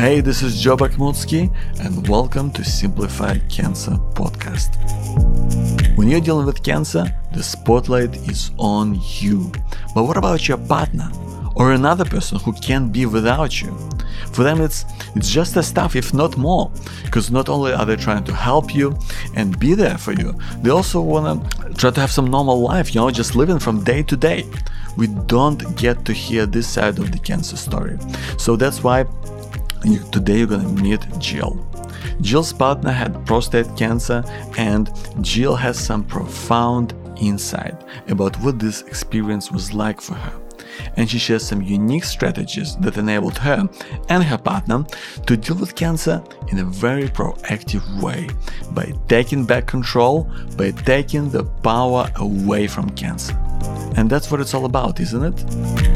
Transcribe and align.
Hey, 0.00 0.22
this 0.22 0.42
is 0.42 0.58
Joe 0.58 0.78
Bakhmutsky, 0.78 1.54
and 1.80 2.08
welcome 2.08 2.50
to 2.52 2.64
Simplified 2.64 3.46
Cancer 3.50 3.98
Podcast. 4.14 4.74
When 5.94 6.08
you're 6.08 6.22
dealing 6.22 6.46
with 6.46 6.62
cancer, 6.62 7.04
the 7.34 7.42
spotlight 7.42 8.16
is 8.26 8.50
on 8.56 8.98
you. 9.18 9.52
But 9.94 10.04
what 10.04 10.16
about 10.16 10.48
your 10.48 10.56
partner 10.56 11.10
or 11.54 11.72
another 11.72 12.06
person 12.06 12.38
who 12.38 12.54
can't 12.54 12.90
be 12.90 13.04
without 13.04 13.60
you? 13.60 13.76
For 14.32 14.42
them, 14.42 14.62
it's 14.62 14.86
it's 15.16 15.28
just 15.28 15.54
as 15.58 15.70
tough, 15.70 15.94
if 15.94 16.14
not 16.14 16.38
more, 16.38 16.72
because 17.04 17.30
not 17.30 17.50
only 17.50 17.74
are 17.74 17.84
they 17.84 17.96
trying 17.96 18.24
to 18.24 18.34
help 18.34 18.74
you 18.74 18.98
and 19.36 19.58
be 19.58 19.74
there 19.74 19.98
for 19.98 20.12
you, 20.12 20.32
they 20.62 20.70
also 20.70 21.02
wanna 21.02 21.46
try 21.76 21.90
to 21.90 22.00
have 22.00 22.10
some 22.10 22.30
normal 22.30 22.58
life, 22.58 22.94
you 22.94 23.02
know, 23.02 23.10
just 23.10 23.36
living 23.36 23.58
from 23.58 23.84
day 23.84 24.02
to 24.04 24.16
day. 24.16 24.46
We 24.96 25.08
don't 25.08 25.76
get 25.76 26.06
to 26.06 26.14
hear 26.14 26.46
this 26.46 26.66
side 26.66 26.98
of 26.98 27.12
the 27.12 27.18
cancer 27.18 27.58
story, 27.58 27.98
so 28.38 28.56
that's 28.56 28.82
why 28.82 29.04
today 30.12 30.38
you're 30.38 30.46
gonna 30.46 30.68
meet 30.68 31.00
Jill. 31.18 31.66
Jill's 32.20 32.52
partner 32.52 32.90
had 32.90 33.24
prostate 33.26 33.76
cancer, 33.76 34.22
and 34.58 34.90
Jill 35.20 35.56
has 35.56 35.78
some 35.78 36.04
profound 36.04 36.94
insight 37.16 37.74
about 38.08 38.36
what 38.40 38.58
this 38.58 38.82
experience 38.82 39.50
was 39.50 39.72
like 39.72 40.00
for 40.00 40.14
her. 40.14 40.32
And 40.96 41.10
she 41.10 41.18
shares 41.18 41.44
some 41.46 41.62
unique 41.62 42.04
strategies 42.04 42.76
that 42.76 42.96
enabled 42.96 43.36
her 43.38 43.68
and 44.08 44.24
her 44.24 44.38
partner 44.38 44.84
to 45.26 45.36
deal 45.36 45.56
with 45.56 45.74
cancer 45.74 46.22
in 46.48 46.58
a 46.58 46.64
very 46.64 47.08
proactive 47.08 47.84
way 48.02 48.28
by 48.72 48.92
taking 49.08 49.44
back 49.44 49.66
control, 49.66 50.30
by 50.56 50.70
taking 50.70 51.30
the 51.30 51.44
power 51.62 52.10
away 52.16 52.66
from 52.66 52.90
cancer. 52.90 53.36
And 53.96 54.08
that's 54.08 54.30
what 54.30 54.40
it's 54.40 54.54
all 54.54 54.64
about, 54.64 55.00
isn't 55.00 55.24
it? 55.24 55.89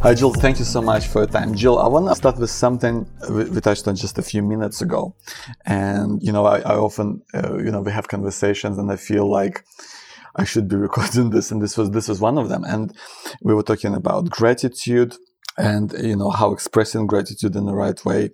Hi, 0.00 0.14
Jill. 0.14 0.32
Thank 0.32 0.60
you 0.60 0.64
so 0.64 0.80
much 0.80 1.08
for 1.08 1.22
your 1.22 1.26
time. 1.26 1.56
Jill, 1.56 1.76
I 1.80 1.88
want 1.88 2.06
to 2.06 2.14
start 2.14 2.38
with 2.38 2.50
something 2.50 3.04
we 3.28 3.60
touched 3.60 3.88
on 3.88 3.96
just 3.96 4.16
a 4.16 4.22
few 4.22 4.44
minutes 4.44 4.80
ago. 4.80 5.16
And, 5.66 6.22
you 6.22 6.30
know, 6.30 6.46
I, 6.46 6.60
I 6.60 6.76
often, 6.76 7.20
uh, 7.34 7.58
you 7.58 7.72
know, 7.72 7.80
we 7.80 7.90
have 7.90 8.06
conversations 8.06 8.78
and 8.78 8.92
I 8.92 8.96
feel 8.96 9.28
like 9.28 9.64
I 10.36 10.44
should 10.44 10.68
be 10.68 10.76
recording 10.86 11.30
this. 11.30 11.50
And 11.50 11.60
this 11.60 11.76
was, 11.76 11.90
this 11.90 12.06
was 12.06 12.20
one 12.20 12.38
of 12.38 12.48
them. 12.48 12.62
And 12.62 12.96
we 13.42 13.54
were 13.54 13.64
talking 13.64 13.92
about 13.92 14.30
gratitude 14.30 15.16
and, 15.58 15.92
you 16.00 16.14
know, 16.14 16.30
how 16.30 16.52
expressing 16.52 17.08
gratitude 17.08 17.56
in 17.56 17.66
the 17.66 17.74
right 17.74 18.02
way 18.04 18.30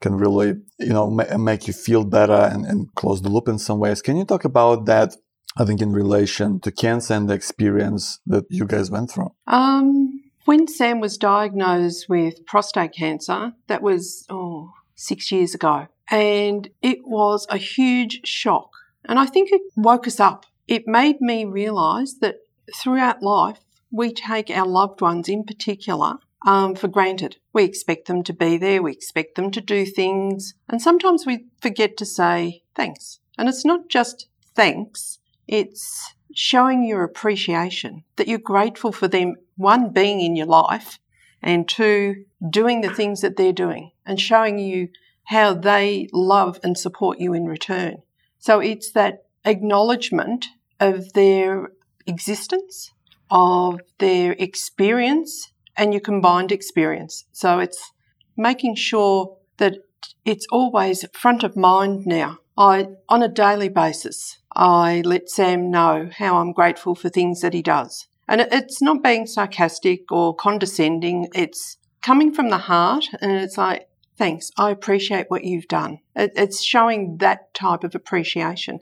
can 0.00 0.14
really, 0.14 0.54
you 0.78 0.94
know, 0.94 1.10
ma- 1.10 1.36
make 1.36 1.66
you 1.66 1.74
feel 1.74 2.04
better 2.04 2.48
and, 2.50 2.64
and 2.64 2.88
close 2.94 3.20
the 3.20 3.28
loop 3.28 3.48
in 3.48 3.58
some 3.58 3.78
ways. 3.78 4.00
Can 4.00 4.16
you 4.16 4.24
talk 4.24 4.46
about 4.46 4.86
that? 4.86 5.14
I 5.58 5.66
think 5.66 5.82
in 5.82 5.92
relation 5.92 6.60
to 6.60 6.72
cancer 6.72 7.12
and 7.12 7.28
the 7.28 7.34
experience 7.34 8.18
that 8.24 8.46
you 8.48 8.64
guys 8.64 8.90
went 8.90 9.10
through. 9.10 9.30
Um, 9.46 10.11
when 10.44 10.66
Sam 10.66 11.00
was 11.00 11.18
diagnosed 11.18 12.08
with 12.08 12.44
prostate 12.46 12.92
cancer, 12.92 13.52
that 13.68 13.82
was, 13.82 14.26
oh, 14.28 14.72
six 14.94 15.32
years 15.32 15.54
ago, 15.54 15.88
and 16.10 16.68
it 16.80 16.98
was 17.04 17.46
a 17.48 17.56
huge 17.56 18.26
shock. 18.26 18.70
And 19.04 19.18
I 19.18 19.26
think 19.26 19.50
it 19.50 19.62
woke 19.76 20.06
us 20.06 20.20
up. 20.20 20.46
It 20.68 20.86
made 20.86 21.20
me 21.20 21.44
realise 21.44 22.14
that 22.20 22.36
throughout 22.74 23.22
life, 23.22 23.58
we 23.90 24.12
take 24.12 24.48
our 24.50 24.66
loved 24.66 25.00
ones 25.00 25.28
in 25.28 25.44
particular 25.44 26.18
um, 26.46 26.74
for 26.74 26.88
granted. 26.88 27.36
We 27.52 27.64
expect 27.64 28.06
them 28.06 28.22
to 28.24 28.32
be 28.32 28.56
there, 28.56 28.82
we 28.82 28.92
expect 28.92 29.34
them 29.34 29.50
to 29.52 29.60
do 29.60 29.84
things, 29.84 30.54
and 30.68 30.80
sometimes 30.80 31.26
we 31.26 31.46
forget 31.60 31.96
to 31.98 32.06
say 32.06 32.62
thanks. 32.74 33.18
And 33.38 33.48
it's 33.48 33.64
not 33.64 33.88
just 33.88 34.28
thanks, 34.54 35.18
it's 35.48 36.14
showing 36.34 36.84
your 36.84 37.02
appreciation, 37.02 38.04
that 38.16 38.28
you're 38.28 38.38
grateful 38.38 38.92
for 38.92 39.08
them, 39.08 39.36
one, 39.56 39.90
being 39.90 40.20
in 40.20 40.36
your 40.36 40.46
life, 40.46 40.98
and 41.42 41.68
two, 41.68 42.24
doing 42.48 42.80
the 42.80 42.94
things 42.94 43.20
that 43.20 43.36
they're 43.36 43.52
doing 43.52 43.90
and 44.06 44.20
showing 44.20 44.58
you 44.58 44.88
how 45.24 45.54
they 45.54 46.08
love 46.12 46.58
and 46.62 46.76
support 46.76 47.18
you 47.18 47.32
in 47.32 47.46
return. 47.46 48.02
So 48.38 48.60
it's 48.60 48.92
that 48.92 49.24
acknowledgement 49.44 50.46
of 50.80 51.12
their 51.12 51.70
existence, 52.06 52.92
of 53.30 53.80
their 53.98 54.32
experience, 54.32 55.52
and 55.76 55.92
your 55.92 56.00
combined 56.00 56.52
experience. 56.52 57.24
So 57.32 57.58
it's 57.58 57.92
making 58.36 58.74
sure 58.74 59.36
that 59.58 59.78
it's 60.24 60.46
always 60.50 61.04
front 61.12 61.44
of 61.44 61.56
mind 61.56 62.06
now. 62.06 62.38
I, 62.56 62.88
on 63.08 63.22
a 63.22 63.28
daily 63.28 63.68
basis, 63.68 64.38
I 64.54 65.02
let 65.04 65.30
Sam 65.30 65.70
know 65.70 66.10
how 66.16 66.36
I'm 66.36 66.52
grateful 66.52 66.94
for 66.94 67.08
things 67.08 67.40
that 67.40 67.54
he 67.54 67.62
does. 67.62 68.06
And 68.28 68.40
it's 68.40 68.80
not 68.80 69.02
being 69.02 69.26
sarcastic 69.26 70.10
or 70.12 70.34
condescending. 70.34 71.28
It's 71.34 71.78
coming 72.02 72.32
from 72.32 72.50
the 72.50 72.58
heart 72.58 73.06
and 73.20 73.32
it's 73.32 73.58
like, 73.58 73.88
thanks. 74.16 74.50
I 74.56 74.70
appreciate 74.70 75.26
what 75.28 75.44
you've 75.44 75.68
done. 75.68 75.98
It's 76.14 76.62
showing 76.62 77.18
that 77.18 77.54
type 77.54 77.84
of 77.84 77.94
appreciation. 77.94 78.80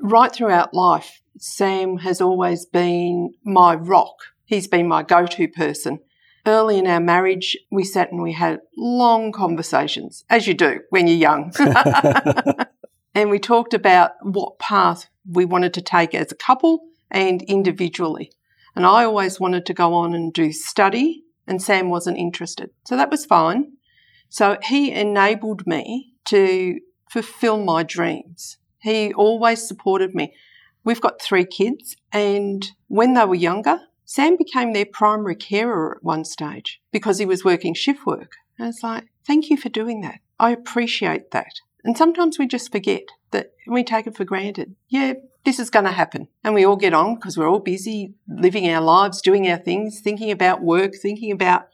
Right 0.00 0.32
throughout 0.32 0.72
life, 0.72 1.20
Sam 1.38 1.98
has 1.98 2.20
always 2.20 2.64
been 2.66 3.34
my 3.44 3.74
rock. 3.74 4.14
He's 4.44 4.66
been 4.66 4.88
my 4.88 5.02
go-to 5.02 5.48
person. 5.48 6.00
Early 6.46 6.78
in 6.78 6.86
our 6.86 7.00
marriage, 7.00 7.56
we 7.70 7.84
sat 7.84 8.10
and 8.10 8.22
we 8.22 8.32
had 8.32 8.60
long 8.76 9.30
conversations, 9.30 10.24
as 10.30 10.46
you 10.46 10.54
do 10.54 10.80
when 10.88 11.06
you're 11.06 11.16
young. 11.16 11.52
and 13.14 13.30
we 13.30 13.38
talked 13.38 13.74
about 13.74 14.12
what 14.22 14.58
path 14.58 15.08
we 15.28 15.44
wanted 15.44 15.74
to 15.74 15.82
take 15.82 16.14
as 16.14 16.32
a 16.32 16.36
couple 16.36 16.80
and 17.10 17.42
individually. 17.42 18.30
And 18.76 18.86
I 18.86 19.04
always 19.04 19.40
wanted 19.40 19.66
to 19.66 19.74
go 19.74 19.94
on 19.94 20.14
and 20.14 20.32
do 20.32 20.52
study, 20.52 21.24
and 21.46 21.60
Sam 21.60 21.90
wasn't 21.90 22.18
interested. 22.18 22.70
So 22.84 22.96
that 22.96 23.10
was 23.10 23.26
fine. 23.26 23.72
So 24.28 24.58
he 24.62 24.92
enabled 24.92 25.66
me 25.66 26.14
to 26.26 26.78
fulfill 27.10 27.62
my 27.62 27.82
dreams. 27.82 28.58
He 28.78 29.12
always 29.12 29.66
supported 29.66 30.14
me. 30.14 30.34
We've 30.84 31.00
got 31.00 31.20
three 31.20 31.44
kids, 31.44 31.96
and 32.12 32.66
when 32.86 33.14
they 33.14 33.24
were 33.24 33.34
younger, 33.34 33.80
Sam 34.04 34.36
became 34.36 34.72
their 34.72 34.86
primary 34.86 35.36
carer 35.36 35.96
at 35.96 36.02
one 36.02 36.24
stage 36.24 36.80
because 36.90 37.18
he 37.18 37.26
was 37.26 37.44
working 37.44 37.74
shift 37.74 38.06
work. 38.06 38.32
And 38.58 38.68
it's 38.68 38.82
like, 38.82 39.04
thank 39.26 39.50
you 39.50 39.56
for 39.56 39.68
doing 39.68 40.00
that. 40.00 40.20
I 40.38 40.50
appreciate 40.50 41.32
that. 41.32 41.52
And 41.84 41.96
sometimes 41.96 42.38
we 42.38 42.46
just 42.46 42.72
forget 42.72 43.04
that 43.30 43.52
we 43.66 43.84
take 43.84 44.06
it 44.06 44.16
for 44.16 44.24
granted. 44.24 44.74
Yeah, 44.88 45.14
this 45.44 45.58
is 45.58 45.70
going 45.70 45.86
to 45.86 45.92
happen. 45.92 46.28
And 46.44 46.54
we 46.54 46.64
all 46.64 46.76
get 46.76 46.94
on 46.94 47.14
because 47.14 47.38
we're 47.38 47.48
all 47.48 47.60
busy 47.60 48.14
living 48.28 48.68
our 48.70 48.82
lives, 48.82 49.22
doing 49.22 49.50
our 49.50 49.58
things, 49.58 50.00
thinking 50.00 50.30
about 50.30 50.62
work, 50.62 50.94
thinking 50.94 51.32
about 51.32 51.68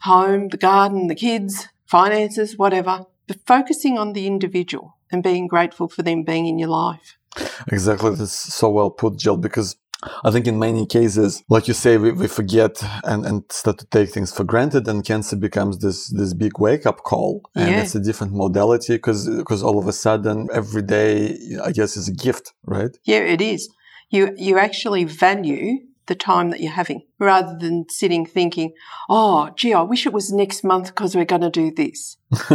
home, 0.00 0.48
the 0.48 0.56
garden, 0.56 1.06
the 1.06 1.14
kids, 1.14 1.68
finances, 1.86 2.58
whatever. 2.58 3.06
But 3.26 3.46
focusing 3.46 3.98
on 3.98 4.12
the 4.12 4.26
individual 4.26 4.96
and 5.10 5.22
being 5.22 5.46
grateful 5.46 5.88
for 5.88 6.02
them 6.02 6.22
being 6.22 6.46
in 6.46 6.58
your 6.58 6.68
life. 6.68 7.16
Exactly. 7.70 8.14
That's 8.14 8.32
so 8.32 8.70
well 8.70 8.90
put, 8.90 9.16
Jill, 9.16 9.36
because 9.36 9.76
I 10.24 10.30
think 10.30 10.46
in 10.46 10.58
many 10.58 10.86
cases, 10.86 11.42
like 11.48 11.68
you 11.68 11.74
say, 11.74 11.98
we, 11.98 12.12
we 12.12 12.26
forget 12.26 12.82
and, 13.04 13.26
and 13.26 13.44
start 13.50 13.78
to 13.78 13.86
take 13.86 14.10
things 14.10 14.32
for 14.32 14.44
granted 14.44 14.88
and 14.88 15.04
cancer 15.04 15.36
becomes 15.36 15.78
this, 15.78 16.08
this 16.08 16.32
big 16.32 16.58
wake 16.58 16.86
up 16.86 17.02
call. 17.02 17.42
And 17.54 17.70
yeah. 17.70 17.82
it's 17.82 17.94
a 17.94 18.00
different 18.00 18.32
modality 18.32 18.94
because, 18.94 19.28
because 19.28 19.62
all 19.62 19.78
of 19.78 19.86
a 19.86 19.92
sudden 19.92 20.48
every 20.52 20.82
day, 20.82 21.36
I 21.62 21.72
guess 21.72 21.96
is 21.96 22.08
a 22.08 22.14
gift, 22.14 22.52
right? 22.64 22.96
Yeah, 23.04 23.18
it 23.18 23.40
is. 23.40 23.68
You, 24.08 24.34
you 24.36 24.58
actually 24.58 25.04
value 25.04 25.78
the 26.06 26.14
time 26.14 26.50
that 26.50 26.60
you're 26.60 26.72
having 26.72 27.02
rather 27.18 27.56
than 27.58 27.86
sitting 27.88 28.26
thinking, 28.26 28.72
oh, 29.08 29.50
gee, 29.54 29.74
I 29.74 29.82
wish 29.82 30.06
it 30.06 30.12
was 30.12 30.32
next 30.32 30.64
month 30.64 30.88
because 30.88 31.14
we're 31.14 31.24
going 31.24 31.42
to 31.42 31.50
do 31.50 31.70
this. 31.70 32.16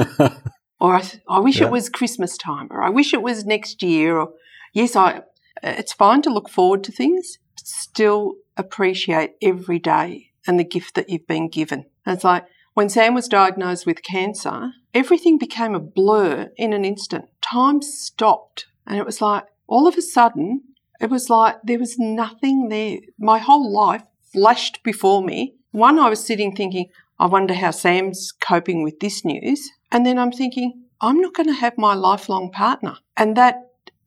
or 0.80 0.96
I, 0.96 1.04
I 1.30 1.40
wish 1.40 1.60
yeah. 1.60 1.68
it 1.68 1.72
was 1.72 1.90
Christmas 1.90 2.38
time 2.38 2.68
or 2.72 2.84
I 2.84 2.90
wish 2.90 3.14
it 3.14 3.22
was 3.22 3.46
next 3.46 3.82
year 3.84 4.18
or 4.18 4.34
yes, 4.74 4.96
I, 4.96 5.22
it's 5.64 5.94
fine 5.94 6.22
to 6.24 6.30
look 6.30 6.50
forward 6.50 6.84
to 6.84 6.92
things, 6.92 7.38
still 7.66 8.36
appreciate 8.58 9.32
every 9.42 9.80
day 9.80 10.32
and 10.48 10.60
the 10.60 10.64
gift 10.64 10.96
that 10.96 11.10
you've 11.10 11.28
been 11.28 11.50
given. 11.50 11.86
And 12.06 12.16
it's 12.16 12.24
like 12.24 12.46
when 12.76 12.90
Sam 12.90 13.14
was 13.14 13.28
diagnosed 13.28 13.86
with 13.86 14.04
cancer, 14.04 14.72
everything 14.94 15.38
became 15.38 15.74
a 15.74 15.80
blur 15.80 16.50
in 16.58 16.74
an 16.74 16.86
instant. 16.86 17.26
Time 17.42 17.82
stopped. 17.82 18.68
And 18.86 18.98
it 18.98 19.06
was 19.06 19.22
like 19.22 19.46
all 19.68 19.88
of 19.88 19.98
a 19.98 20.02
sudden, 20.02 20.62
it 21.02 21.10
was 21.10 21.30
like 21.30 21.58
there 21.64 21.80
was 21.80 21.98
nothing 21.98 22.70
there. 22.70 23.00
My 23.18 23.40
whole 23.40 23.74
life 23.74 24.04
flashed 24.32 24.84
before 24.84 25.24
me. 25.24 25.56
One, 25.72 25.98
I 26.00 26.10
was 26.10 26.24
sitting 26.24 26.56
thinking, 26.56 26.90
I 27.18 27.26
wonder 27.26 27.54
how 27.54 27.72
Sam's 27.72 28.32
coping 28.32 28.84
with 28.84 29.00
this 29.00 29.26
news. 29.26 29.70
And 29.92 30.06
then 30.06 30.20
I'm 30.20 30.32
thinking, 30.32 30.84
I'm 31.02 31.20
not 31.20 31.34
going 31.34 31.48
to 31.48 31.54
have 31.54 31.78
my 31.78 31.94
lifelong 31.94 32.52
partner. 32.52 32.98
And 33.18 33.36
that 33.38 33.56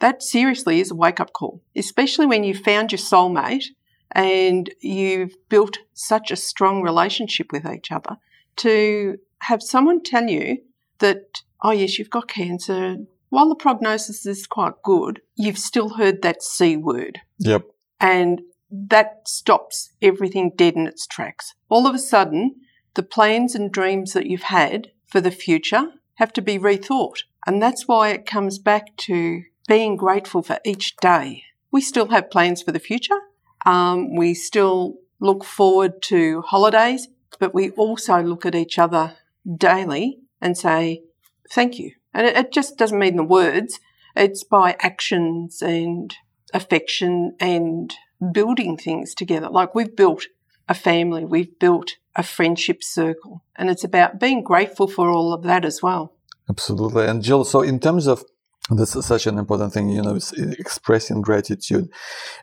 that 0.01 0.23
seriously 0.23 0.81
is 0.81 0.91
a 0.91 0.95
wake 0.95 1.21
up 1.21 1.33
call, 1.33 1.63
especially 1.77 2.27
when 2.27 2.45
you've 2.45 2.61
found 2.61 2.93
your 2.93 2.99
soulmate 2.99 3.67
and 4.13 4.71
you've 4.81 5.35
built 5.49 5.79
such 5.93 6.31
a 6.31 6.37
strong 6.37 6.83
relationship 6.83 7.53
with 7.53 7.67
each 7.67 7.91
other 7.91 8.17
to 8.57 9.19
have 9.41 9.63
someone 9.63 10.03
tell 10.03 10.29
you 10.29 10.59
that, 10.99 11.43
oh, 11.63 11.71
yes, 11.71 11.99
you've 11.99 12.11
got 12.11 12.29
cancer. 12.29 12.97
While 13.29 13.49
the 13.49 13.55
prognosis 13.55 14.27
is 14.27 14.47
quite 14.47 14.83
good, 14.83 15.21
you've 15.37 15.59
still 15.59 15.91
heard 15.91 16.23
that 16.23 16.43
C 16.43 16.77
word. 16.77 17.21
Yep. 17.39 17.67
And 18.01 18.43
that 18.71 19.23
stops 19.27 19.93
everything 20.03 20.53
dead 20.57 20.75
in 20.75 20.87
its 20.87 21.07
tracks. 21.07 21.55
All 21.69 21.87
of 21.87 21.95
a 21.95 21.99
sudden, 21.99 22.57
the 22.95 23.03
plans 23.03 23.55
and 23.55 23.71
dreams 23.71 24.13
that 24.13 24.27
you've 24.27 24.43
had 24.43 24.89
for 25.07 25.21
the 25.21 25.31
future 25.31 25.93
have 26.15 26.33
to 26.35 26.43
be 26.43 26.59
rethought. 26.59 27.23
And 27.47 27.63
that's 27.63 27.87
why 27.87 28.11
it 28.11 28.27
comes 28.27 28.59
back 28.59 28.97
to 28.97 29.43
being 29.69 29.97
grateful 29.97 30.43
for 30.43 30.59
each 30.65 30.97
day. 30.97 31.45
We 31.71 31.81
still 31.81 32.09
have 32.09 32.31
plans 32.31 32.63
for 32.63 32.73
the 32.73 32.81
future. 32.81 33.21
Um, 33.65 34.17
we 34.17 34.35
still 34.35 34.97
look 35.21 35.45
forward 35.45 36.03
to 36.03 36.43
holidays, 36.43 37.07
but 37.39 37.55
we 37.55 37.71
also 37.71 38.21
look 38.23 38.45
at 38.45 38.55
each 38.55 38.79
other 38.79 39.15
daily 39.57 40.19
and 40.41 40.57
say, 40.57 41.03
thank 41.51 41.79
you. 41.79 41.93
And 42.15 42.27
it, 42.27 42.37
it 42.37 42.53
just 42.53 42.79
doesn't 42.79 42.99
mean 42.99 43.17
the 43.17 43.23
words. 43.23 43.79
It's 44.17 44.43
by 44.43 44.77
actions 44.81 45.63
and 45.63 46.15
affection 46.55 47.37
and 47.39 47.95
building 48.33 48.77
things 48.77 49.15
together. 49.15 49.49
Like 49.49 49.75
we've 49.75 49.95
built 49.95 50.27
a 50.69 50.75
family, 50.75 51.25
we've 51.25 51.59
built 51.59 51.97
a 52.17 52.23
friendship 52.23 52.83
circle, 52.83 53.45
and 53.55 53.71
it's 53.71 53.85
about 53.85 54.19
being 54.19 54.43
grateful 54.43 54.89
for 54.89 55.09
all 55.09 55.33
of 55.33 55.43
that 55.45 55.65
as 55.65 55.83
well. 55.83 56.15
Absolutely. 56.49 57.07
And 57.07 57.23
Jill, 57.23 57.45
so 57.45 57.61
in 57.61 57.79
terms 57.79 58.07
of 58.07 58.25
this 58.71 58.95
is 58.95 59.07
such 59.07 59.27
an 59.27 59.39
important 59.39 59.73
thing, 59.73 59.89
you 59.89 60.03
know, 60.03 60.19
expressing 60.59 61.23
gratitude 61.23 61.89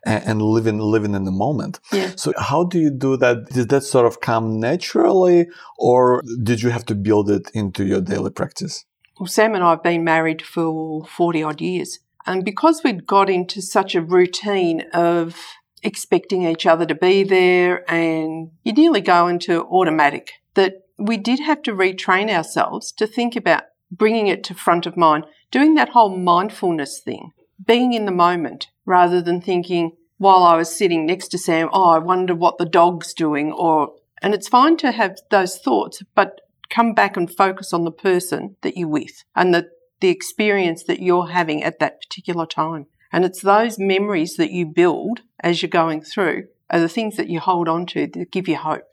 and, 0.06 0.24
and, 0.24 0.42
living 0.42 0.80
living 0.80 1.14
in 1.14 1.26
the 1.26 1.32
moment. 1.32 1.80
Yeah. 1.92 2.14
So 2.16 2.34
how 2.38 2.64
do 2.64 2.80
you 2.80 2.90
do 2.90 3.16
that? 3.18 3.50
Did 3.50 3.70
that 3.70 3.82
sort 3.82 4.06
of 4.06 4.22
come 4.22 4.60
naturally 4.60 5.48
or 5.78 6.24
did 6.42 6.62
you 6.64 6.70
have 6.70 6.86
to 6.86 6.96
build 6.96 7.30
it 7.30 7.52
into 7.54 7.86
your 7.86 8.02
daily 8.02 8.32
practice? 8.32 8.86
Well, 9.20 9.28
Sam 9.28 9.56
and 9.56 9.64
I 9.64 9.72
have 9.72 9.84
been 9.84 10.04
married 10.04 10.42
for 10.42 11.06
40 11.06 11.44
odd 11.44 11.62
years. 11.62 12.00
And 12.26 12.44
because 12.44 12.82
we'd 12.84 13.06
got 13.06 13.30
into 13.30 13.62
such 13.62 13.94
a 13.94 14.02
routine 14.02 14.86
of 14.94 15.40
expecting 15.84 16.44
each 16.44 16.66
other 16.66 16.86
to 16.86 16.96
be 16.96 17.24
there 17.24 17.90
and 17.90 18.50
you 18.64 18.74
nearly 18.74 19.02
go 19.02 19.28
into 19.28 19.64
automatic 19.66 20.32
that 20.56 20.88
we 20.98 21.18
did 21.18 21.40
have 21.40 21.62
to 21.62 21.72
retrain 21.72 22.30
ourselves 22.30 22.92
to 22.94 23.06
think 23.06 23.36
about 23.36 23.64
bringing 23.98 24.28
it 24.28 24.44
to 24.46 24.54
front 24.54 24.86
of 24.86 24.98
mind, 24.98 25.26
doing 25.52 25.76
that 25.76 25.90
whole 25.90 26.16
mindfulness 26.16 27.00
thing, 27.00 27.32
being 27.66 27.94
in 27.94 28.06
the 28.06 28.12
moment 28.12 28.68
rather 28.86 29.22
than 29.22 29.42
thinking 29.42 29.92
while 30.18 30.44
I 30.44 30.56
was 30.56 30.76
sitting 30.76 31.06
next 31.06 31.30
to 31.30 31.38
Sam, 31.38 31.70
oh, 31.74 31.90
I 31.90 32.00
wonder 32.00 32.34
what 32.34 32.58
the 32.58 32.66
dog's 32.66 33.14
doing 33.14 33.52
or, 33.52 33.94
and 34.22 34.34
it's 34.34 34.48
fine 34.48 34.78
to 34.78 34.92
have 34.92 35.18
those 35.30 35.58
thoughts, 35.58 36.02
but 36.16 36.42
come 36.70 36.94
back 36.94 37.18
and 37.18 37.34
focus 37.34 37.74
on 37.74 37.84
the 37.84 37.92
person 37.92 38.56
that 38.62 38.78
you're 38.78 38.88
with 38.88 39.24
and 39.36 39.54
the, 39.54 39.70
the 40.00 40.10
experience 40.10 40.84
that 40.84 41.02
you're 41.02 41.28
having 41.28 41.64
at 41.64 41.80
that 41.80 42.02
particular 42.02 42.46
time. 42.46 42.88
And 43.12 43.24
it's 43.24 43.42
those 43.42 43.78
memories 43.78 44.36
that 44.38 44.52
you 44.52 44.66
build 44.66 45.22
as 45.42 45.62
you're 45.62 45.70
going 45.70 46.02
through 46.02 46.46
are 46.70 46.80
the 46.80 46.90
things 46.90 47.18
that 47.18 47.30
you 47.30 47.40
hold 47.40 47.70
on 47.70 47.86
to 47.88 48.08
that 48.08 48.32
give 48.32 48.48
you 48.48 48.58
hope. 48.58 48.84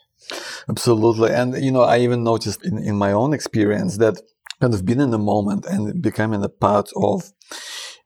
Absolutely. 0.68 1.30
And, 1.30 1.62
you 1.62 1.72
know, 1.72 1.82
I 1.82 1.98
even 1.98 2.22
noticed 2.22 2.64
in, 2.64 2.78
in 2.78 2.96
my 2.96 3.12
own 3.12 3.32
experience 3.32 3.98
that 3.98 4.20
kind 4.62 4.74
of 4.74 4.84
being 4.86 5.00
in 5.00 5.10
the 5.10 5.18
moment 5.18 5.66
and 5.66 6.00
becoming 6.00 6.42
a 6.44 6.48
part 6.48 6.88
of 6.94 7.32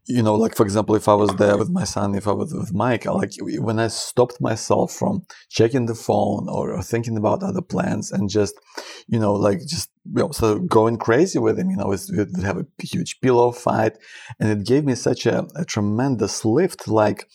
you 0.09 0.23
know, 0.23 0.37
like 0.37 0.55
for 0.55 0.63
example, 0.63 0.95
if 0.95 1.09
I 1.09 1.15
was 1.15 1.31
there 1.31 1.59
with 1.59 1.69
my 1.69 1.83
son, 1.83 2.15
if 2.15 2.29
I 2.29 2.33
was 2.33 2.55
with 2.55 2.73
Mike, 2.73 3.07
like 3.07 3.33
when 3.41 3.81
I 3.81 3.89
stopped 3.89 4.41
myself 4.41 4.93
from 4.93 5.27
checking 5.49 5.87
the 5.87 5.97
phone 5.97 6.49
or, 6.49 6.73
or 6.73 6.83
thinking 6.83 7.17
about 7.17 7.43
other 7.43 7.61
plans 7.61 8.13
and 8.13 8.31
just, 8.31 8.55
you 9.09 9.19
know, 9.19 9.35
like 9.35 9.59
just 9.67 9.91
you 10.05 10.23
know, 10.23 10.31
sort 10.31 10.57
of 10.57 10.69
going 10.69 10.97
crazy 10.99 11.41
with 11.41 11.59
him, 11.59 11.71
you 11.71 11.77
know, 11.77 11.89
we 11.89 12.17
would 12.17 12.45
have 12.45 12.59
a 12.59 12.67
huge 12.81 13.21
pillow 13.21 13.51
fight, 13.51 13.99
and 14.39 14.49
it 14.49 14.65
gave 14.65 14.85
me 14.85 14.95
such 14.95 15.27
a, 15.27 15.45
a 15.57 15.65
tremendous 15.65 16.45
lift. 16.45 16.87
Like, 16.87 17.29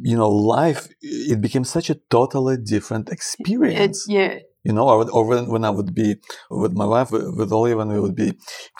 you 0.00 0.16
know, 0.16 0.30
life 0.30 0.88
it 1.02 1.42
became 1.42 1.64
such 1.64 1.90
a 1.90 1.96
totally 2.08 2.56
different 2.56 3.10
experience. 3.10 4.08
It, 4.08 4.14
yeah, 4.14 4.38
you 4.64 4.72
know, 4.72 4.88
or, 4.88 5.10
or 5.10 5.24
when 5.24 5.64
I 5.64 5.70
would 5.70 5.94
be 5.94 6.16
with 6.50 6.72
my 6.72 6.86
wife, 6.86 7.10
with 7.10 7.52
Ollie, 7.52 7.74
when 7.74 7.88
we 7.88 8.00
would 8.00 8.14
be 8.14 8.32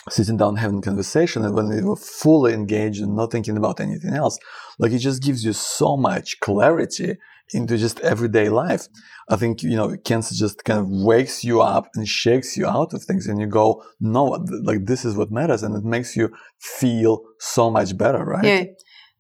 sitting 0.09 0.39
down 0.39 0.57
having 0.57 0.81
conversation 0.81 1.45
and 1.45 1.55
when 1.55 1.69
we 1.69 1.83
were 1.83 1.97
fully 1.97 2.55
engaged 2.55 3.03
and 3.03 3.15
not 3.15 3.31
thinking 3.31 3.57
about 3.57 3.81
anything 3.81 4.15
else, 4.15 4.39
like 4.79 4.93
it 4.93 4.99
just 4.99 5.23
gives 5.23 5.45
you 5.45 5.53
so 5.53 5.97
much 5.97 6.41
clarity 6.41 7.17
into 7.53 7.77
just 7.77 8.01
everyday 8.01 8.49
life. 8.49 8.89
I 9.29 9.37
think, 9.37 9.63
you 9.63 9.77
know, 9.77 9.97
cancer 10.05 10.35
just 10.35 10.65
kind 10.65 10.81
of 10.81 10.89
wakes 10.89 11.45
you 11.45 11.61
up 11.61 11.89
and 11.95 12.09
shakes 12.09 12.57
you 12.57 12.67
out 12.67 12.95
of 12.95 13.03
things 13.05 13.27
and 13.27 13.39
you 13.39 13.47
go, 13.47 13.83
no, 14.01 14.25
like 14.63 14.87
this 14.87 15.05
is 15.05 15.17
what 15.17 15.31
matters. 15.31 15.63
And 15.63 15.77
it 15.77 15.85
makes 15.85 16.17
you 16.17 16.31
feel 16.59 17.23
so 17.39 17.71
much 17.71 17.97
better, 17.97 18.25
right? 18.25 18.45
Yeah. 18.45 18.65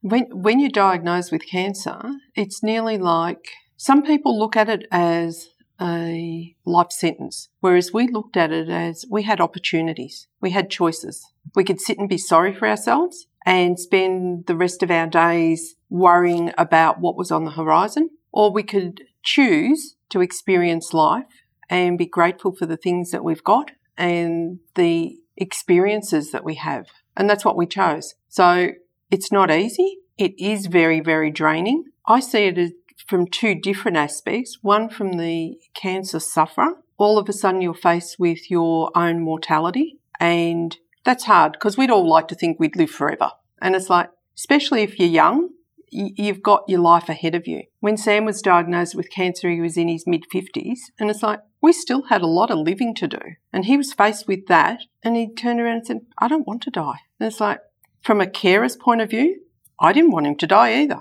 When, 0.00 0.26
when 0.32 0.60
you're 0.60 0.70
diagnosed 0.70 1.32
with 1.32 1.46
cancer, 1.46 2.00
it's 2.34 2.62
nearly 2.62 2.98
like 2.98 3.46
some 3.76 4.02
people 4.02 4.38
look 4.38 4.56
at 4.56 4.68
it 4.68 4.86
as 4.90 5.48
a 5.80 6.54
life 6.64 6.90
sentence, 6.92 7.48
whereas 7.60 7.92
we 7.92 8.06
looked 8.06 8.36
at 8.36 8.52
it 8.52 8.68
as 8.68 9.04
we 9.10 9.22
had 9.22 9.40
opportunities, 9.40 10.28
we 10.40 10.50
had 10.50 10.70
choices. 10.70 11.26
We 11.54 11.64
could 11.64 11.80
sit 11.80 11.98
and 11.98 12.08
be 12.08 12.18
sorry 12.18 12.54
for 12.54 12.68
ourselves 12.68 13.26
and 13.44 13.78
spend 13.78 14.46
the 14.46 14.56
rest 14.56 14.82
of 14.82 14.90
our 14.90 15.06
days 15.06 15.76
worrying 15.90 16.52
about 16.56 17.00
what 17.00 17.16
was 17.16 17.30
on 17.30 17.44
the 17.44 17.52
horizon, 17.52 18.10
or 18.32 18.50
we 18.50 18.62
could 18.62 19.02
choose 19.22 19.96
to 20.10 20.20
experience 20.20 20.92
life 20.92 21.42
and 21.68 21.98
be 21.98 22.06
grateful 22.06 22.52
for 22.52 22.66
the 22.66 22.76
things 22.76 23.10
that 23.10 23.24
we've 23.24 23.44
got 23.44 23.72
and 23.96 24.58
the 24.74 25.18
experiences 25.36 26.30
that 26.32 26.44
we 26.44 26.54
have. 26.54 26.86
And 27.16 27.28
that's 27.28 27.44
what 27.44 27.56
we 27.56 27.66
chose. 27.66 28.14
So 28.28 28.70
it's 29.10 29.30
not 29.30 29.50
easy. 29.50 29.98
It 30.18 30.34
is 30.38 30.66
very, 30.66 31.00
very 31.00 31.30
draining. 31.30 31.84
I 32.06 32.20
see 32.20 32.44
it 32.44 32.58
as 32.58 32.72
from 33.06 33.26
two 33.26 33.54
different 33.54 33.96
aspects. 33.96 34.58
One 34.62 34.88
from 34.88 35.14
the 35.14 35.58
cancer 35.74 36.20
sufferer. 36.20 36.74
All 36.96 37.18
of 37.18 37.28
a 37.28 37.32
sudden 37.32 37.60
you're 37.60 37.74
faced 37.74 38.18
with 38.18 38.50
your 38.50 38.90
own 38.96 39.20
mortality 39.20 39.98
and 40.20 40.76
that's 41.04 41.24
hard 41.24 41.52
because 41.52 41.76
we'd 41.76 41.90
all 41.90 42.08
like 42.08 42.28
to 42.28 42.34
think 42.34 42.58
we'd 42.58 42.76
live 42.76 42.90
forever. 42.90 43.32
And 43.60 43.76
it's 43.76 43.90
like, 43.90 44.10
especially 44.36 44.82
if 44.82 44.98
you're 44.98 45.08
young, 45.08 45.50
you've 45.90 46.42
got 46.42 46.68
your 46.68 46.80
life 46.80 47.08
ahead 47.08 47.34
of 47.34 47.46
you. 47.46 47.62
When 47.80 47.96
Sam 47.96 48.24
was 48.24 48.42
diagnosed 48.42 48.94
with 48.94 49.10
cancer, 49.10 49.50
he 49.50 49.60
was 49.60 49.76
in 49.76 49.88
his 49.88 50.06
mid 50.06 50.24
50s, 50.34 50.78
and 50.98 51.08
it's 51.08 51.22
like, 51.22 51.40
we 51.60 51.72
still 51.72 52.02
had 52.04 52.22
a 52.22 52.26
lot 52.26 52.50
of 52.50 52.58
living 52.58 52.94
to 52.96 53.06
do. 53.06 53.20
And 53.52 53.64
he 53.64 53.76
was 53.76 53.92
faced 53.92 54.26
with 54.26 54.46
that, 54.48 54.80
and 55.02 55.16
he 55.16 55.32
turned 55.32 55.60
around 55.60 55.76
and 55.76 55.86
said, 55.86 56.00
I 56.18 56.28
don't 56.28 56.46
want 56.46 56.62
to 56.62 56.70
die. 56.70 56.98
And 57.20 57.26
it's 57.26 57.40
like, 57.40 57.60
from 58.02 58.20
a 58.20 58.26
carer's 58.26 58.76
point 58.76 59.00
of 59.00 59.10
view, 59.10 59.40
I 59.78 59.92
didn't 59.92 60.10
want 60.10 60.26
him 60.26 60.36
to 60.36 60.46
die 60.46 60.82
either. 60.82 61.00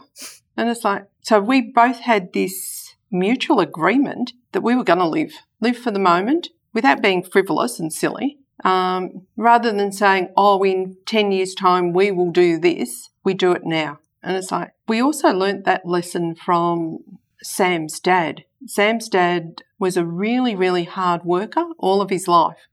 And 0.55 0.69
it's 0.69 0.83
like, 0.83 1.05
so 1.21 1.39
we 1.39 1.61
both 1.61 1.99
had 1.99 2.33
this 2.33 2.95
mutual 3.11 3.59
agreement 3.59 4.33
that 4.51 4.61
we 4.61 4.75
were 4.75 4.83
going 4.83 4.99
to 4.99 5.07
live, 5.07 5.33
live 5.61 5.77
for 5.77 5.91
the 5.91 5.99
moment 5.99 6.49
without 6.73 7.01
being 7.01 7.23
frivolous 7.23 7.79
and 7.79 7.91
silly. 7.91 8.37
Um, 8.63 9.27
rather 9.35 9.71
than 9.71 9.91
saying, 9.91 10.29
oh, 10.37 10.63
in 10.63 10.97
10 11.05 11.31
years' 11.31 11.55
time, 11.55 11.91
we 11.93 12.11
will 12.11 12.31
do 12.31 12.59
this, 12.59 13.09
we 13.23 13.33
do 13.33 13.51
it 13.51 13.65
now. 13.65 13.99
And 14.21 14.37
it's 14.37 14.51
like, 14.51 14.71
we 14.87 15.01
also 15.01 15.31
learnt 15.33 15.65
that 15.65 15.85
lesson 15.85 16.35
from 16.35 16.99
Sam's 17.41 17.99
dad. 17.99 18.45
Sam's 18.65 19.09
dad 19.09 19.63
was 19.79 19.97
a 19.97 20.05
really, 20.05 20.55
really 20.55 20.85
hard 20.85 21.25
worker 21.25 21.65
all 21.77 22.01
of 22.01 22.09
his 22.09 22.27
life. 22.27 22.67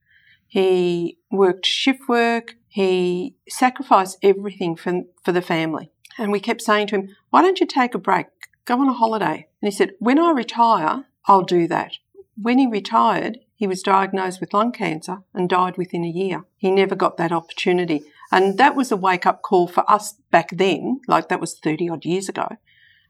He 0.47 1.19
worked 1.31 1.67
shift 1.67 2.09
work. 2.09 2.55
He 2.69 3.35
sacrificed 3.49 4.19
everything 4.23 4.77
for, 4.77 5.03
for 5.25 5.33
the 5.33 5.43
family. 5.43 5.91
And 6.19 6.33
we 6.33 6.41
kept 6.41 6.63
saying 6.63 6.89
to 6.89 6.97
him, 6.97 7.17
why 7.31 7.43
don't 7.43 7.61
you 7.61 7.67
take 7.67 7.95
a 7.95 7.99
break? 7.99 8.27
Go 8.65 8.81
on 8.81 8.89
a 8.89 8.93
holiday. 8.93 9.49
And 9.61 9.73
he 9.73 9.77
said, 9.77 9.93
when 9.99 10.19
I 10.19 10.33
retire, 10.33 11.07
I'll 11.27 11.43
do 11.43 11.67
that. 11.69 11.93
When 12.37 12.59
he 12.59 12.67
retired, 12.67 13.39
he 13.55 13.67
was 13.67 13.83
diagnosed 13.83 14.41
with 14.41 14.55
lung 14.55 14.73
cancer 14.73 15.19
and 15.35 15.49
died 15.49 15.77
within 15.77 16.05
a 16.05 16.09
year. 16.09 16.45
He 16.57 16.71
never 16.71 16.95
got 16.95 17.17
that 17.19 17.33
opportunity. 17.33 18.03
And 18.33 18.59
that 18.59 18.75
was 18.75 18.91
a 18.91 18.97
wake 18.97 19.27
up 19.27 19.43
call 19.43 19.69
for 19.69 19.89
us 19.91 20.15
back 20.31 20.51
then, 20.53 21.01
like 21.07 21.29
that 21.29 21.41
was 21.41 21.59
30 21.59 21.91
odd 21.91 22.05
years 22.05 22.29
ago, 22.29 22.49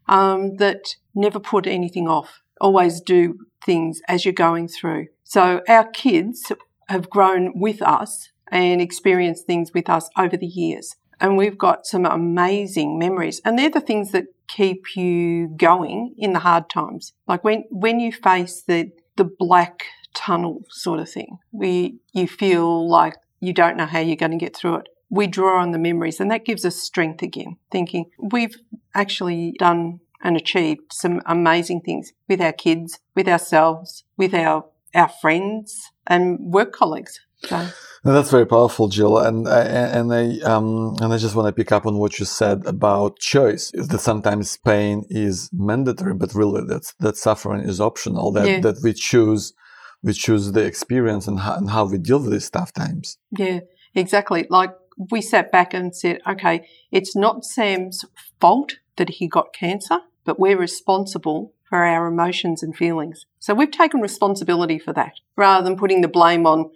um, 0.09 0.57
that 0.57 0.97
never 1.15 1.39
put 1.39 1.67
anything 1.67 2.09
off. 2.09 2.43
Always 2.61 3.01
do 3.01 3.39
things 3.65 4.01
as 4.09 4.25
you're 4.25 4.35
going 4.35 4.69
through. 4.69 5.09
So 5.25 5.63
our 5.69 5.89
kids 5.89 6.51
have 6.89 7.11
grown 7.11 7.53
with 7.55 7.81
us 7.83 8.31
and 8.51 8.81
experienced 8.81 9.47
things 9.47 9.73
with 9.73 9.89
us 9.89 10.09
over 10.19 10.37
the 10.37 10.47
years 10.47 10.97
and 11.21 11.37
we've 11.37 11.59
got 11.59 11.87
some 11.87 12.07
amazing 12.07 12.99
memories. 12.99 13.41
And 13.45 13.59
they're 13.59 13.71
the 13.71 13.81
things 13.81 14.13
that 14.13 14.27
keep 14.49 14.97
you 14.97 15.49
going 15.57 16.15
in 16.19 16.33
the 16.33 16.41
hard 16.41 16.69
times. 16.71 17.13
Like 17.29 17.45
when, 17.45 17.65
when 17.71 18.01
you 18.01 18.13
face 18.13 18.63
the, 18.67 18.91
the 19.17 19.25
black 19.25 19.85
tunnel 20.15 20.65
sort 20.71 21.01
of 21.01 21.09
thing, 21.09 21.39
where 21.51 21.91
you 22.13 22.27
feel 22.27 22.89
like 22.89 23.17
you 23.39 23.53
don't 23.53 23.77
know 23.77 23.87
how 23.87 24.01
you're 24.01 24.17
going 24.17 24.33
to 24.33 24.39
get 24.39 24.57
through 24.57 24.77
it. 24.77 24.89
We 25.09 25.27
draw 25.27 25.61
on 25.61 25.73
the 25.73 25.79
memories 25.79 26.21
and 26.21 26.31
that 26.31 26.45
gives 26.45 26.65
us 26.65 26.77
strength 26.77 27.23
again, 27.23 27.57
thinking 27.71 28.11
we've 28.19 28.57
actually 28.95 29.55
done 29.59 30.01
and 30.23 30.37
achieved 30.37 30.93
some 30.93 31.21
amazing 31.27 31.81
things 31.81 32.13
with 32.29 32.41
our 32.41 32.53
kids, 32.53 33.01
with 33.15 33.27
ourselves, 33.27 34.05
with 34.17 34.35
our, 34.35 34.67
our 34.95 35.09
friends 35.09 35.91
and 36.07 36.39
work 36.41 36.73
colleagues. 36.73 37.21
So. 37.45 37.69
That's 38.03 38.31
very 38.31 38.47
powerful, 38.47 38.89
Jill, 38.89 39.19
and 39.19 39.47
and 39.47 40.13
I 40.13 40.39
um 40.41 40.97
and 41.01 41.13
I 41.13 41.19
just 41.19 41.35
want 41.35 41.49
to 41.49 41.53
pick 41.53 41.71
up 41.71 41.85
on 41.85 41.99
what 41.99 42.19
you 42.19 42.25
said 42.25 42.65
about 42.67 43.19
choice. 43.19 43.71
Is 43.75 43.89
that 43.89 44.01
sometimes 44.01 44.57
pain 44.57 45.05
is 45.11 45.51
mandatory, 45.53 46.15
but 46.15 46.35
really 46.35 46.63
that 46.67 46.93
that 47.01 47.17
suffering 47.17 47.63
is 47.63 47.81
optional. 47.81 48.33
That 48.33 48.49
yeah. 48.49 48.61
that 48.61 48.81
we 48.83 48.95
choose 48.95 49.53
we 50.03 50.13
choose 50.15 50.53
the 50.53 50.65
experience 50.65 51.29
and 51.29 51.41
how, 51.41 51.57
and 51.57 51.71
how 51.71 51.85
we 51.85 51.99
deal 51.99 52.21
with 52.21 52.33
these 52.33 52.49
tough 52.49 52.73
times. 52.73 53.19
Yeah, 53.37 53.61
exactly. 53.95 54.47
Like 54.49 54.75
we 55.11 55.21
sat 55.21 55.53
back 55.53 55.75
and 55.75 55.95
said, 55.95 56.21
okay, 56.27 56.67
it's 56.91 57.17
not 57.17 57.45
Sam's 57.45 58.05
fault 58.41 58.79
that 58.97 59.11
he 59.11 59.29
got 59.29 59.53
cancer, 59.53 60.01
but 60.25 60.39
we're 60.39 60.59
responsible 60.59 61.53
for 61.69 61.85
our 61.85 62.07
emotions 62.07 62.63
and 62.63 62.77
feelings. 62.77 63.27
So 63.39 63.55
we've 63.55 63.71
taken 63.71 64.01
responsibility 64.01 64.79
for 64.79 64.93
that 64.95 65.15
rather 65.37 65.65
than 65.65 65.77
putting 65.77 66.01
the 66.01 66.09
blame 66.09 66.47
on, 66.47 66.71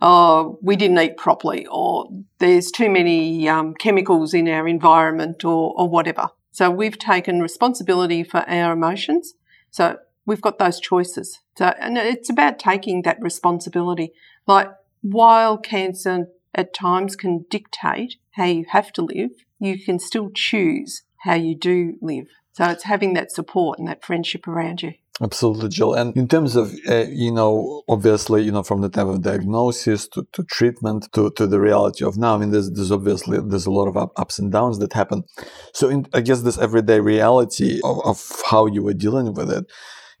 oh, 0.00 0.58
we 0.62 0.76
didn't 0.76 0.98
eat 0.98 1.16
properly 1.16 1.66
or 1.66 2.08
there's 2.38 2.70
too 2.70 2.90
many 2.90 3.48
um, 3.48 3.74
chemicals 3.74 4.34
in 4.34 4.48
our 4.48 4.68
environment 4.68 5.44
or, 5.44 5.74
or 5.76 5.88
whatever. 5.88 6.28
So 6.52 6.70
we've 6.70 6.98
taken 6.98 7.40
responsibility 7.40 8.22
for 8.22 8.48
our 8.48 8.72
emotions. 8.72 9.34
So 9.70 9.98
we've 10.24 10.40
got 10.40 10.58
those 10.58 10.80
choices. 10.80 11.40
So, 11.56 11.66
and 11.78 11.96
it's 11.98 12.30
about 12.30 12.58
taking 12.58 13.02
that 13.02 13.18
responsibility. 13.20 14.12
Like 14.46 14.70
while 15.02 15.58
cancer 15.58 16.28
at 16.54 16.74
times 16.74 17.16
can 17.16 17.44
dictate 17.50 18.16
how 18.32 18.46
you 18.46 18.64
have 18.70 18.92
to 18.92 19.02
live, 19.02 19.30
you 19.58 19.82
can 19.82 19.98
still 19.98 20.30
choose 20.34 21.02
how 21.18 21.34
you 21.34 21.54
do 21.54 21.96
live. 22.00 22.28
So 22.52 22.64
it's 22.70 22.84
having 22.84 23.12
that 23.14 23.32
support 23.32 23.78
and 23.78 23.86
that 23.88 24.04
friendship 24.04 24.48
around 24.48 24.82
you. 24.82 24.94
Absolutely, 25.22 25.70
Jill. 25.70 25.94
And 25.94 26.14
in 26.14 26.28
terms 26.28 26.56
of, 26.56 26.74
uh, 26.88 27.06
you 27.08 27.32
know, 27.32 27.82
obviously, 27.88 28.42
you 28.42 28.52
know, 28.52 28.62
from 28.62 28.82
the 28.82 28.90
time 28.90 29.08
of 29.08 29.22
diagnosis 29.22 30.06
to, 30.08 30.26
to 30.32 30.44
treatment 30.44 31.08
to, 31.14 31.30
to 31.32 31.46
the 31.46 31.58
reality 31.58 32.04
of 32.04 32.18
now, 32.18 32.34
I 32.34 32.38
mean, 32.38 32.50
there's, 32.50 32.70
there's 32.70 32.92
obviously, 32.92 33.38
there's 33.40 33.64
a 33.64 33.70
lot 33.70 33.88
of 33.88 33.96
ups 33.96 34.38
and 34.38 34.52
downs 34.52 34.78
that 34.80 34.92
happen. 34.92 35.24
So 35.72 35.88
in, 35.88 36.06
I 36.12 36.20
guess 36.20 36.42
this 36.42 36.58
everyday 36.58 37.00
reality 37.00 37.80
of, 37.82 38.04
of 38.04 38.42
how 38.50 38.66
you 38.66 38.82
were 38.82 38.92
dealing 38.92 39.32
with 39.32 39.50
it, 39.50 39.64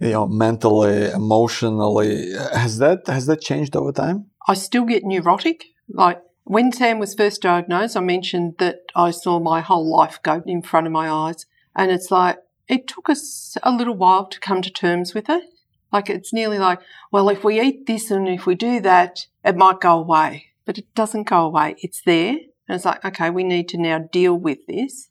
you 0.00 0.12
know, 0.12 0.26
mentally, 0.26 1.10
emotionally, 1.10 2.32
has 2.54 2.78
that, 2.78 3.06
has 3.06 3.26
that 3.26 3.42
changed 3.42 3.76
over 3.76 3.92
time? 3.92 4.30
I 4.48 4.54
still 4.54 4.84
get 4.84 5.04
neurotic. 5.04 5.66
Like 5.90 6.22
when 6.44 6.72
Sam 6.72 7.00
was 7.00 7.14
first 7.14 7.42
diagnosed, 7.42 7.98
I 7.98 8.00
mentioned 8.00 8.54
that 8.60 8.76
I 8.94 9.10
saw 9.10 9.40
my 9.40 9.60
whole 9.60 9.94
life 9.94 10.20
go 10.22 10.42
in 10.46 10.62
front 10.62 10.86
of 10.86 10.92
my 10.92 11.10
eyes. 11.10 11.44
And 11.74 11.90
it's 11.90 12.10
like, 12.10 12.38
it 12.68 12.86
took 12.86 13.08
us 13.08 13.56
a 13.62 13.70
little 13.70 13.94
while 13.94 14.26
to 14.26 14.40
come 14.40 14.62
to 14.62 14.70
terms 14.70 15.14
with 15.14 15.28
it. 15.28 15.44
Like 15.92 16.10
it's 16.10 16.32
nearly 16.32 16.58
like, 16.58 16.80
well, 17.12 17.28
if 17.28 17.44
we 17.44 17.60
eat 17.60 17.86
this 17.86 18.10
and 18.10 18.28
if 18.28 18.46
we 18.46 18.54
do 18.54 18.80
that, 18.80 19.26
it 19.44 19.56
might 19.56 19.80
go 19.80 19.98
away. 19.98 20.46
But 20.64 20.78
it 20.78 20.92
doesn't 20.94 21.28
go 21.28 21.44
away. 21.46 21.76
It's 21.78 22.02
there. 22.04 22.36
And 22.68 22.76
it's 22.76 22.84
like, 22.84 23.04
okay, 23.04 23.30
we 23.30 23.44
need 23.44 23.68
to 23.70 23.78
now 23.78 23.98
deal 23.98 24.34
with 24.34 24.58
this. 24.66 25.08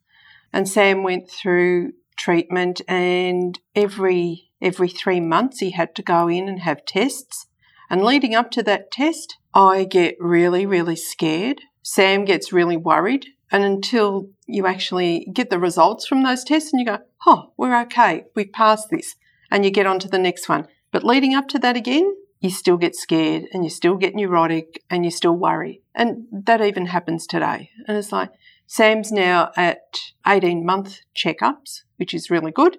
And 0.52 0.68
Sam 0.68 1.04
went 1.04 1.30
through 1.30 1.94
treatment 2.18 2.82
and 2.88 3.60
every, 3.74 4.52
every 4.62 4.90
three 4.90 5.20
months 5.20 5.60
he 5.60 5.72
had 5.72 5.96
to 5.96 6.04
go 6.04 6.28
in 6.28 6.50
and 6.50 6.60
have 6.62 6.86
tests. 6.86 7.48
And 7.90 8.04
leading 8.04 8.36
up 8.36 8.52
to 8.52 8.64
that 8.64 8.92
test, 8.92 9.38
I 9.54 9.86
get 9.86 10.16
really, 10.20 10.66
really 10.66 10.96
scared. 10.96 11.62
Sam 11.86 12.26
gets 12.26 12.52
really 12.52 12.76
worried. 12.76 13.28
And 13.52 13.64
until 13.64 14.30
you 14.48 14.66
actually 14.66 15.30
get 15.32 15.52
the 15.52 15.60
results 15.60 16.08
from 16.08 16.24
those 16.24 16.44
tests 16.44 16.74
and 16.74 16.80
you 16.80 16.86
go, 16.86 16.98
oh, 17.28 17.54
we're 17.58 17.80
okay, 17.82 18.26
we've 18.36 18.52
passed 18.52 18.90
this, 18.90 19.16
and 19.52 19.64
you 19.64 19.70
get 19.70 19.86
on 19.86 20.00
to 20.00 20.08
the 20.08 20.18
next 20.18 20.50
one. 20.50 20.68
But 20.92 21.04
leading 21.04 21.36
up 21.36 21.48
to 21.50 21.60
that 21.60 21.78
again, 21.78 22.12
you 22.42 22.50
still 22.50 22.78
get 22.78 22.96
scared 22.96 23.44
and 23.54 23.64
you 23.64 23.70
still 23.70 23.98
get 23.98 24.16
neurotic 24.16 24.84
and 24.90 25.06
you 25.06 25.12
still 25.12 25.36
worry. 25.36 25.84
And 25.94 26.26
that 26.32 26.60
even 26.60 26.88
happens 26.88 27.28
today. 27.28 27.70
And 27.88 27.96
it's 27.96 28.12
like, 28.12 28.32
Sam's 28.66 29.12
now 29.12 29.52
at 29.56 29.84
18 30.26 30.66
month 30.66 31.02
checkups, 31.16 31.84
which 31.98 32.16
is 32.16 32.32
really 32.32 32.52
good, 32.52 32.78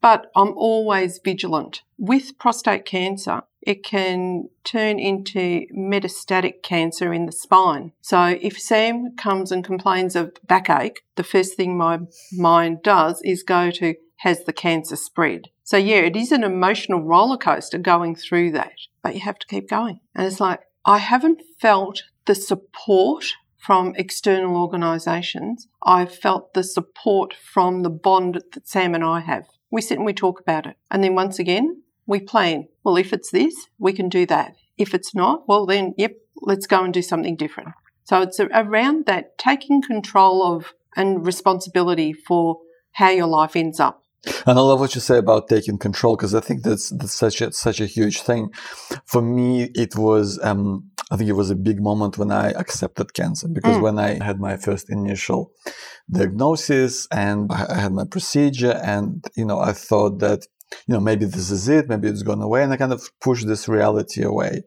but 0.00 0.30
I'm 0.34 0.54
always 0.56 1.20
vigilant. 1.22 1.82
With 1.98 2.38
prostate 2.38 2.86
cancer, 2.86 3.42
it 3.62 3.82
can 3.84 4.48
turn 4.64 4.98
into 4.98 5.66
metastatic 5.76 6.62
cancer 6.62 7.12
in 7.12 7.26
the 7.26 7.32
spine. 7.32 7.92
So 8.00 8.38
if 8.40 8.58
Sam 8.58 9.16
comes 9.16 9.52
and 9.52 9.64
complains 9.64 10.16
of 10.16 10.36
backache, 10.46 11.02
the 11.16 11.24
first 11.24 11.56
thing 11.56 11.76
my 11.76 12.00
mind 12.32 12.82
does 12.82 13.20
is 13.24 13.42
go 13.42 13.70
to 13.72 13.94
has 14.18 14.44
the 14.44 14.52
cancer 14.52 14.96
spread? 14.96 15.48
So 15.64 15.76
yeah, 15.76 16.00
it 16.00 16.16
is 16.16 16.32
an 16.32 16.44
emotional 16.44 17.02
roller 17.02 17.36
coaster 17.36 17.78
going 17.78 18.14
through 18.14 18.52
that, 18.52 18.72
but 19.02 19.14
you 19.14 19.20
have 19.20 19.38
to 19.38 19.46
keep 19.46 19.68
going. 19.68 20.00
And 20.14 20.26
it's 20.26 20.40
like, 20.40 20.60
I 20.84 20.98
haven't 20.98 21.42
felt 21.60 22.02
the 22.26 22.34
support 22.34 23.26
from 23.58 23.94
external 23.96 24.56
organisations. 24.56 25.68
I've 25.82 26.14
felt 26.14 26.54
the 26.54 26.64
support 26.64 27.34
from 27.34 27.82
the 27.82 27.90
bond 27.90 28.42
that 28.52 28.66
Sam 28.68 28.94
and 28.94 29.04
I 29.04 29.20
have. 29.20 29.46
We 29.70 29.82
sit 29.82 29.98
and 29.98 30.06
we 30.06 30.14
talk 30.14 30.40
about 30.40 30.66
it. 30.66 30.76
And 30.90 31.04
then 31.04 31.14
once 31.14 31.38
again, 31.38 31.82
we 32.06 32.20
plan. 32.20 32.68
Well, 32.88 32.96
if 32.96 33.12
it's 33.12 33.30
this, 33.30 33.54
we 33.78 33.92
can 33.92 34.08
do 34.08 34.24
that. 34.28 34.54
If 34.78 34.94
it's 34.94 35.14
not, 35.14 35.46
well, 35.46 35.66
then, 35.66 35.92
yep, 35.98 36.12
let's 36.40 36.66
go 36.66 36.82
and 36.82 36.94
do 36.94 37.02
something 37.02 37.36
different. 37.36 37.74
So 38.04 38.22
it's 38.22 38.40
around 38.40 39.04
that 39.04 39.36
taking 39.36 39.82
control 39.82 40.42
of 40.42 40.72
and 40.96 41.26
responsibility 41.26 42.14
for 42.14 42.60
how 42.92 43.10
your 43.10 43.26
life 43.26 43.56
ends 43.56 43.78
up. 43.78 44.04
And 44.46 44.58
I 44.58 44.62
love 44.62 44.80
what 44.80 44.94
you 44.94 45.02
say 45.02 45.18
about 45.18 45.48
taking 45.48 45.76
control 45.76 46.16
because 46.16 46.34
I 46.34 46.40
think 46.40 46.62
that's 46.62 46.88
that's 46.88 47.12
such 47.12 47.42
a 47.42 47.52
such 47.52 47.78
a 47.78 47.84
huge 47.84 48.22
thing. 48.22 48.48
For 49.04 49.20
me, 49.20 49.70
it 49.74 49.94
was 49.94 50.40
um, 50.42 50.90
I 51.10 51.16
think 51.18 51.28
it 51.28 51.34
was 51.34 51.50
a 51.50 51.54
big 51.54 51.82
moment 51.82 52.16
when 52.16 52.32
I 52.32 52.52
accepted 52.52 53.12
cancer 53.12 53.48
because 53.48 53.76
mm. 53.76 53.82
when 53.82 53.98
I 53.98 54.22
had 54.24 54.40
my 54.40 54.56
first 54.56 54.88
initial 54.88 55.52
diagnosis 56.10 57.06
and 57.12 57.52
I 57.52 57.80
had 57.80 57.92
my 57.92 58.06
procedure, 58.10 58.80
and 58.82 59.22
you 59.36 59.44
know 59.44 59.60
I 59.60 59.72
thought 59.72 60.20
that 60.20 60.46
you 60.86 60.94
know, 60.94 61.00
maybe 61.00 61.24
this 61.24 61.50
is 61.50 61.68
it, 61.68 61.88
maybe 61.88 62.08
it's 62.08 62.22
gone 62.22 62.42
away. 62.42 62.62
And 62.62 62.72
I 62.72 62.76
kind 62.76 62.92
of 62.92 63.08
pushed 63.20 63.46
this 63.46 63.68
reality 63.68 64.22
away. 64.22 64.62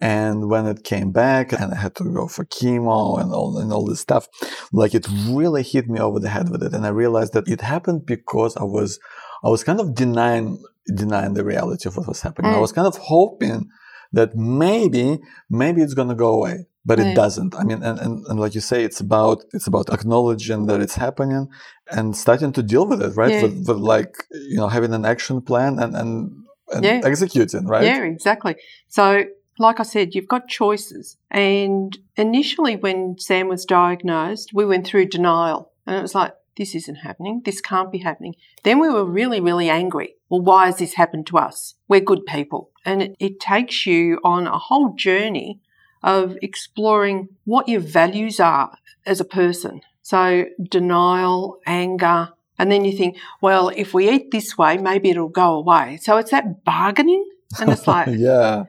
And 0.00 0.48
when 0.48 0.66
it 0.66 0.84
came 0.84 1.12
back 1.12 1.52
and 1.52 1.72
I 1.72 1.76
had 1.76 1.94
to 1.96 2.04
go 2.04 2.28
for 2.28 2.44
chemo 2.44 3.20
and 3.20 3.32
all, 3.32 3.58
and 3.58 3.72
all 3.72 3.84
this 3.84 4.00
stuff, 4.00 4.28
like 4.72 4.94
it 4.94 5.06
really 5.28 5.62
hit 5.62 5.88
me 5.88 6.00
over 6.00 6.18
the 6.18 6.28
head 6.28 6.50
with 6.50 6.62
it. 6.62 6.72
And 6.74 6.86
I 6.86 6.90
realized 6.90 7.32
that 7.34 7.48
it 7.48 7.60
happened 7.60 8.06
because 8.06 8.56
I 8.56 8.64
was, 8.64 8.98
I 9.44 9.48
was 9.48 9.64
kind 9.64 9.80
of 9.80 9.94
denying, 9.94 10.62
denying 10.94 11.34
the 11.34 11.44
reality 11.44 11.88
of 11.88 11.96
what 11.96 12.08
was 12.08 12.22
happening. 12.22 12.52
Mm. 12.52 12.56
I 12.56 12.60
was 12.60 12.72
kind 12.72 12.86
of 12.86 12.96
hoping 12.96 13.68
that 14.12 14.34
maybe, 14.34 15.20
maybe 15.48 15.82
it's 15.82 15.94
going 15.94 16.08
to 16.08 16.14
go 16.14 16.34
away 16.34 16.66
but 16.84 16.98
it 16.98 17.08
oh, 17.08 17.14
doesn't. 17.14 17.54
I 17.54 17.64
mean 17.64 17.82
and, 17.82 17.98
and, 17.98 18.26
and 18.26 18.40
like 18.40 18.54
you 18.54 18.60
say 18.60 18.84
it's 18.84 19.00
about 19.00 19.44
it's 19.52 19.66
about 19.66 19.90
acknowledging 19.90 20.66
that 20.66 20.80
it's 20.80 20.94
happening 20.94 21.48
and 21.90 22.16
starting 22.16 22.52
to 22.52 22.62
deal 22.62 22.86
with 22.86 23.02
it 23.02 23.16
right? 23.16 23.32
Yeah. 23.32 23.42
with, 23.42 23.68
with, 23.68 23.76
like 23.76 24.14
you 24.30 24.56
know 24.56 24.68
having 24.68 24.94
an 24.94 25.04
action 25.04 25.40
plan 25.42 25.78
and 25.78 25.94
and, 25.94 26.32
and 26.72 26.84
yeah. 26.84 27.00
executing 27.04 27.66
right? 27.66 27.84
Yeah 27.84 28.04
exactly. 28.04 28.56
So 28.88 29.24
like 29.58 29.78
i 29.78 29.82
said 29.82 30.14
you've 30.14 30.28
got 30.28 30.48
choices. 30.48 31.16
And 31.30 31.96
initially 32.16 32.76
when 32.76 33.18
sam 33.18 33.48
was 33.48 33.64
diagnosed 33.64 34.50
we 34.54 34.64
went 34.64 34.86
through 34.86 35.06
denial. 35.06 35.72
And 35.86 35.96
it 35.96 36.02
was 36.02 36.14
like 36.14 36.34
this 36.56 36.74
isn't 36.74 36.96
happening. 36.96 37.42
This 37.44 37.60
can't 37.60 37.92
be 37.92 37.98
happening. 37.98 38.34
Then 38.64 38.80
we 38.80 38.88
were 38.88 39.04
really 39.04 39.40
really 39.40 39.68
angry. 39.68 40.14
Well 40.30 40.40
why 40.40 40.66
has 40.66 40.78
this 40.78 40.94
happened 40.94 41.26
to 41.26 41.36
us? 41.36 41.74
We're 41.88 42.00
good 42.00 42.24
people. 42.24 42.70
And 42.86 43.02
it, 43.02 43.16
it 43.20 43.40
takes 43.40 43.84
you 43.84 44.18
on 44.24 44.46
a 44.46 44.58
whole 44.58 44.94
journey 44.94 45.60
of 46.02 46.36
exploring 46.42 47.28
what 47.44 47.68
your 47.68 47.80
values 47.80 48.40
are 48.40 48.76
as 49.06 49.20
a 49.20 49.24
person. 49.24 49.82
So 50.02 50.46
denial, 50.68 51.60
anger, 51.66 52.30
and 52.58 52.70
then 52.70 52.84
you 52.84 52.96
think, 52.96 53.16
well, 53.40 53.70
if 53.70 53.94
we 53.94 54.10
eat 54.10 54.30
this 54.30 54.58
way, 54.58 54.76
maybe 54.76 55.10
it'll 55.10 55.28
go 55.28 55.54
away. 55.54 55.98
So 56.02 56.18
it's 56.18 56.30
that 56.30 56.64
bargaining. 56.64 57.24
And 57.58 57.70
it's 57.70 57.86
like, 57.86 58.08
yeah. 58.10 58.64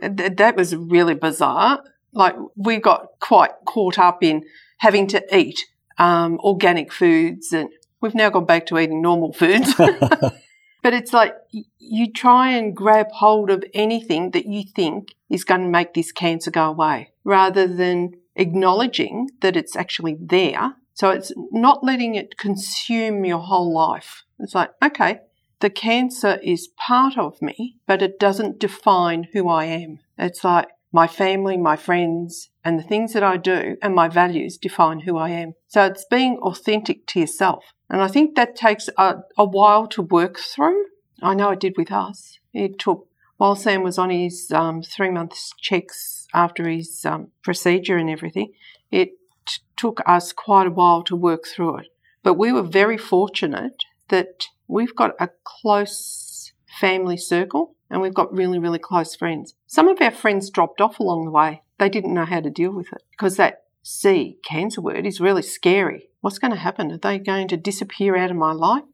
Th- 0.00 0.36
that 0.36 0.56
was 0.56 0.76
really 0.76 1.14
bizarre. 1.14 1.82
Like 2.12 2.36
we 2.56 2.78
got 2.78 3.08
quite 3.20 3.50
caught 3.64 3.98
up 3.98 4.22
in 4.22 4.44
having 4.78 5.08
to 5.08 5.36
eat 5.36 5.64
um, 5.98 6.38
organic 6.40 6.92
foods 6.92 7.52
and 7.52 7.70
we've 8.00 8.14
now 8.14 8.30
gone 8.30 8.44
back 8.44 8.66
to 8.66 8.78
eating 8.78 9.02
normal 9.02 9.32
foods. 9.32 9.74
But 10.88 10.94
it's 10.94 11.12
like 11.12 11.36
you 11.78 12.10
try 12.10 12.48
and 12.48 12.74
grab 12.74 13.08
hold 13.10 13.50
of 13.50 13.62
anything 13.74 14.30
that 14.30 14.46
you 14.46 14.62
think 14.74 15.14
is 15.28 15.44
going 15.44 15.60
to 15.60 15.68
make 15.68 15.92
this 15.92 16.12
cancer 16.12 16.50
go 16.50 16.64
away 16.64 17.12
rather 17.24 17.66
than 17.66 18.12
acknowledging 18.36 19.28
that 19.42 19.54
it's 19.54 19.76
actually 19.76 20.16
there. 20.18 20.76
So 20.94 21.10
it's 21.10 21.30
not 21.52 21.84
letting 21.84 22.14
it 22.14 22.38
consume 22.38 23.26
your 23.26 23.40
whole 23.40 23.70
life. 23.70 24.24
It's 24.38 24.54
like, 24.54 24.70
okay, 24.82 25.20
the 25.60 25.68
cancer 25.68 26.38
is 26.42 26.70
part 26.78 27.18
of 27.18 27.42
me, 27.42 27.76
but 27.86 28.00
it 28.00 28.18
doesn't 28.18 28.58
define 28.58 29.28
who 29.34 29.46
I 29.46 29.66
am. 29.66 29.98
It's 30.16 30.42
like 30.42 30.68
my 30.90 31.06
family, 31.06 31.58
my 31.58 31.76
friends, 31.76 32.48
and 32.64 32.78
the 32.78 32.82
things 32.82 33.12
that 33.12 33.22
I 33.22 33.36
do 33.36 33.76
and 33.82 33.94
my 33.94 34.08
values 34.08 34.56
define 34.56 35.00
who 35.00 35.18
I 35.18 35.28
am. 35.28 35.52
So 35.66 35.84
it's 35.84 36.06
being 36.10 36.38
authentic 36.38 37.06
to 37.08 37.20
yourself. 37.20 37.74
And 37.90 38.02
I 38.02 38.08
think 38.08 38.34
that 38.34 38.56
takes 38.56 38.88
a, 38.98 39.22
a 39.36 39.44
while 39.44 39.86
to 39.88 40.02
work 40.02 40.38
through. 40.38 40.86
I 41.22 41.34
know 41.34 41.50
it 41.50 41.60
did 41.60 41.74
with 41.76 41.90
us. 41.90 42.38
It 42.52 42.78
took, 42.78 43.06
while 43.38 43.56
Sam 43.56 43.82
was 43.82 43.98
on 43.98 44.10
his 44.10 44.50
um, 44.52 44.82
three 44.82 45.10
months 45.10 45.52
checks 45.60 46.26
after 46.34 46.68
his 46.68 47.04
um, 47.04 47.28
procedure 47.42 47.96
and 47.96 48.10
everything, 48.10 48.52
it 48.90 49.12
t- 49.46 49.62
took 49.76 50.00
us 50.06 50.32
quite 50.32 50.66
a 50.66 50.72
while 50.72 51.02
to 51.04 51.16
work 51.16 51.46
through 51.46 51.78
it. 51.78 51.86
But 52.22 52.34
we 52.34 52.52
were 52.52 52.62
very 52.62 52.98
fortunate 52.98 53.84
that 54.08 54.46
we've 54.66 54.94
got 54.94 55.14
a 55.18 55.30
close 55.44 56.52
family 56.78 57.16
circle 57.16 57.74
and 57.90 58.00
we've 58.00 58.14
got 58.14 58.32
really, 58.32 58.58
really 58.58 58.78
close 58.78 59.14
friends. 59.14 59.54
Some 59.66 59.88
of 59.88 60.00
our 60.00 60.10
friends 60.10 60.50
dropped 60.50 60.80
off 60.80 61.00
along 61.00 61.24
the 61.24 61.30
way. 61.30 61.62
They 61.78 61.88
didn't 61.88 62.14
know 62.14 62.26
how 62.26 62.40
to 62.40 62.50
deal 62.50 62.72
with 62.72 62.92
it 62.92 63.02
because 63.12 63.36
that 63.36 63.64
C, 63.82 64.38
cancer 64.44 64.80
word, 64.80 65.06
is 65.06 65.20
really 65.20 65.42
scary. 65.42 66.07
What's 66.20 66.38
going 66.38 66.52
to 66.52 66.58
happen? 66.58 66.92
Are 66.92 66.98
they 66.98 67.18
going 67.18 67.48
to 67.48 67.56
disappear 67.56 68.16
out 68.16 68.30
of 68.30 68.36
my 68.36 68.52
life? 68.52 68.84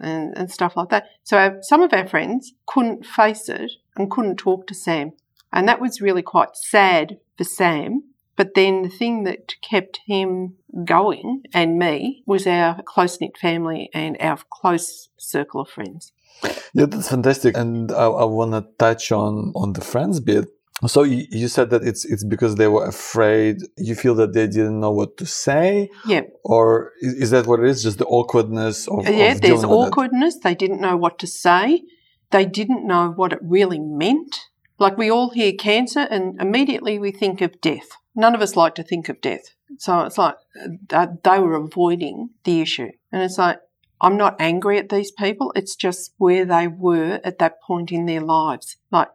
And, 0.00 0.36
and 0.36 0.50
stuff 0.50 0.76
like 0.76 0.90
that. 0.90 1.06
So 1.22 1.38
our, 1.38 1.58
some 1.62 1.80
of 1.80 1.94
our 1.94 2.06
friends 2.06 2.52
couldn't 2.66 3.06
face 3.06 3.48
it 3.48 3.70
and 3.96 4.10
couldn't 4.10 4.36
talk 4.36 4.66
to 4.66 4.74
Sam. 4.74 5.12
And 5.50 5.66
that 5.66 5.80
was 5.80 6.02
really 6.02 6.20
quite 6.20 6.56
sad 6.56 7.18
for 7.38 7.44
Sam. 7.44 8.02
But 8.36 8.54
then 8.54 8.82
the 8.82 8.90
thing 8.90 9.24
that 9.24 9.54
kept 9.62 10.00
him 10.06 10.56
going 10.84 11.42
and 11.54 11.78
me 11.78 12.22
was 12.26 12.46
our 12.46 12.82
close 12.82 13.18
knit 13.18 13.38
family 13.38 13.88
and 13.94 14.18
our 14.20 14.38
close 14.50 15.08
circle 15.16 15.62
of 15.62 15.70
friends. 15.70 16.12
Yeah, 16.74 16.84
that's 16.86 17.08
fantastic. 17.08 17.56
And 17.56 17.90
I, 17.90 18.06
I 18.06 18.24
want 18.24 18.52
to 18.52 18.66
touch 18.78 19.10
on 19.10 19.52
on 19.56 19.72
the 19.72 19.80
friends 19.80 20.20
bit. 20.20 20.48
So 20.86 21.02
you, 21.02 21.26
you, 21.30 21.48
said 21.48 21.70
that 21.70 21.82
it's 21.82 22.04
it's 22.04 22.22
because 22.22 22.54
they 22.54 22.68
were 22.68 22.86
afraid. 22.86 23.56
You 23.76 23.96
feel 23.96 24.14
that 24.16 24.32
they 24.32 24.46
didn't 24.46 24.78
know 24.78 24.92
what 24.92 25.16
to 25.16 25.26
say. 25.26 25.90
Yeah. 26.06 26.22
Or 26.44 26.92
is, 27.00 27.14
is 27.14 27.30
that 27.30 27.46
what 27.46 27.58
it 27.60 27.66
is? 27.66 27.82
Just 27.82 27.98
the 27.98 28.06
awkwardness 28.06 28.86
of 28.86 29.08
yeah. 29.08 29.32
Of 29.32 29.40
there's 29.40 29.64
awkwardness. 29.64 30.36
It? 30.36 30.42
They 30.44 30.54
didn't 30.54 30.80
know 30.80 30.96
what 30.96 31.18
to 31.18 31.26
say. 31.26 31.82
They 32.30 32.44
didn't 32.44 32.86
know 32.86 33.10
what 33.10 33.32
it 33.32 33.40
really 33.42 33.80
meant. 33.80 34.38
Like 34.78 34.96
we 34.96 35.10
all 35.10 35.30
hear 35.30 35.52
cancer, 35.52 36.06
and 36.10 36.40
immediately 36.40 37.00
we 37.00 37.10
think 37.10 37.40
of 37.40 37.60
death. 37.60 37.88
None 38.14 38.34
of 38.34 38.40
us 38.40 38.54
like 38.54 38.76
to 38.76 38.84
think 38.84 39.08
of 39.08 39.20
death. 39.20 39.54
So 39.78 40.02
it's 40.02 40.18
like 40.18 40.36
uh, 40.92 41.08
they 41.24 41.40
were 41.40 41.56
avoiding 41.56 42.30
the 42.44 42.60
issue, 42.60 42.90
and 43.10 43.22
it's 43.22 43.38
like 43.38 43.58
I'm 44.00 44.16
not 44.16 44.36
angry 44.38 44.78
at 44.78 44.88
these 44.88 45.10
people. 45.10 45.52
It's 45.56 45.74
just 45.74 46.12
where 46.18 46.44
they 46.44 46.68
were 46.68 47.20
at 47.24 47.38
that 47.38 47.60
point 47.62 47.90
in 47.90 48.06
their 48.06 48.20
lives. 48.20 48.76
Like, 48.90 49.08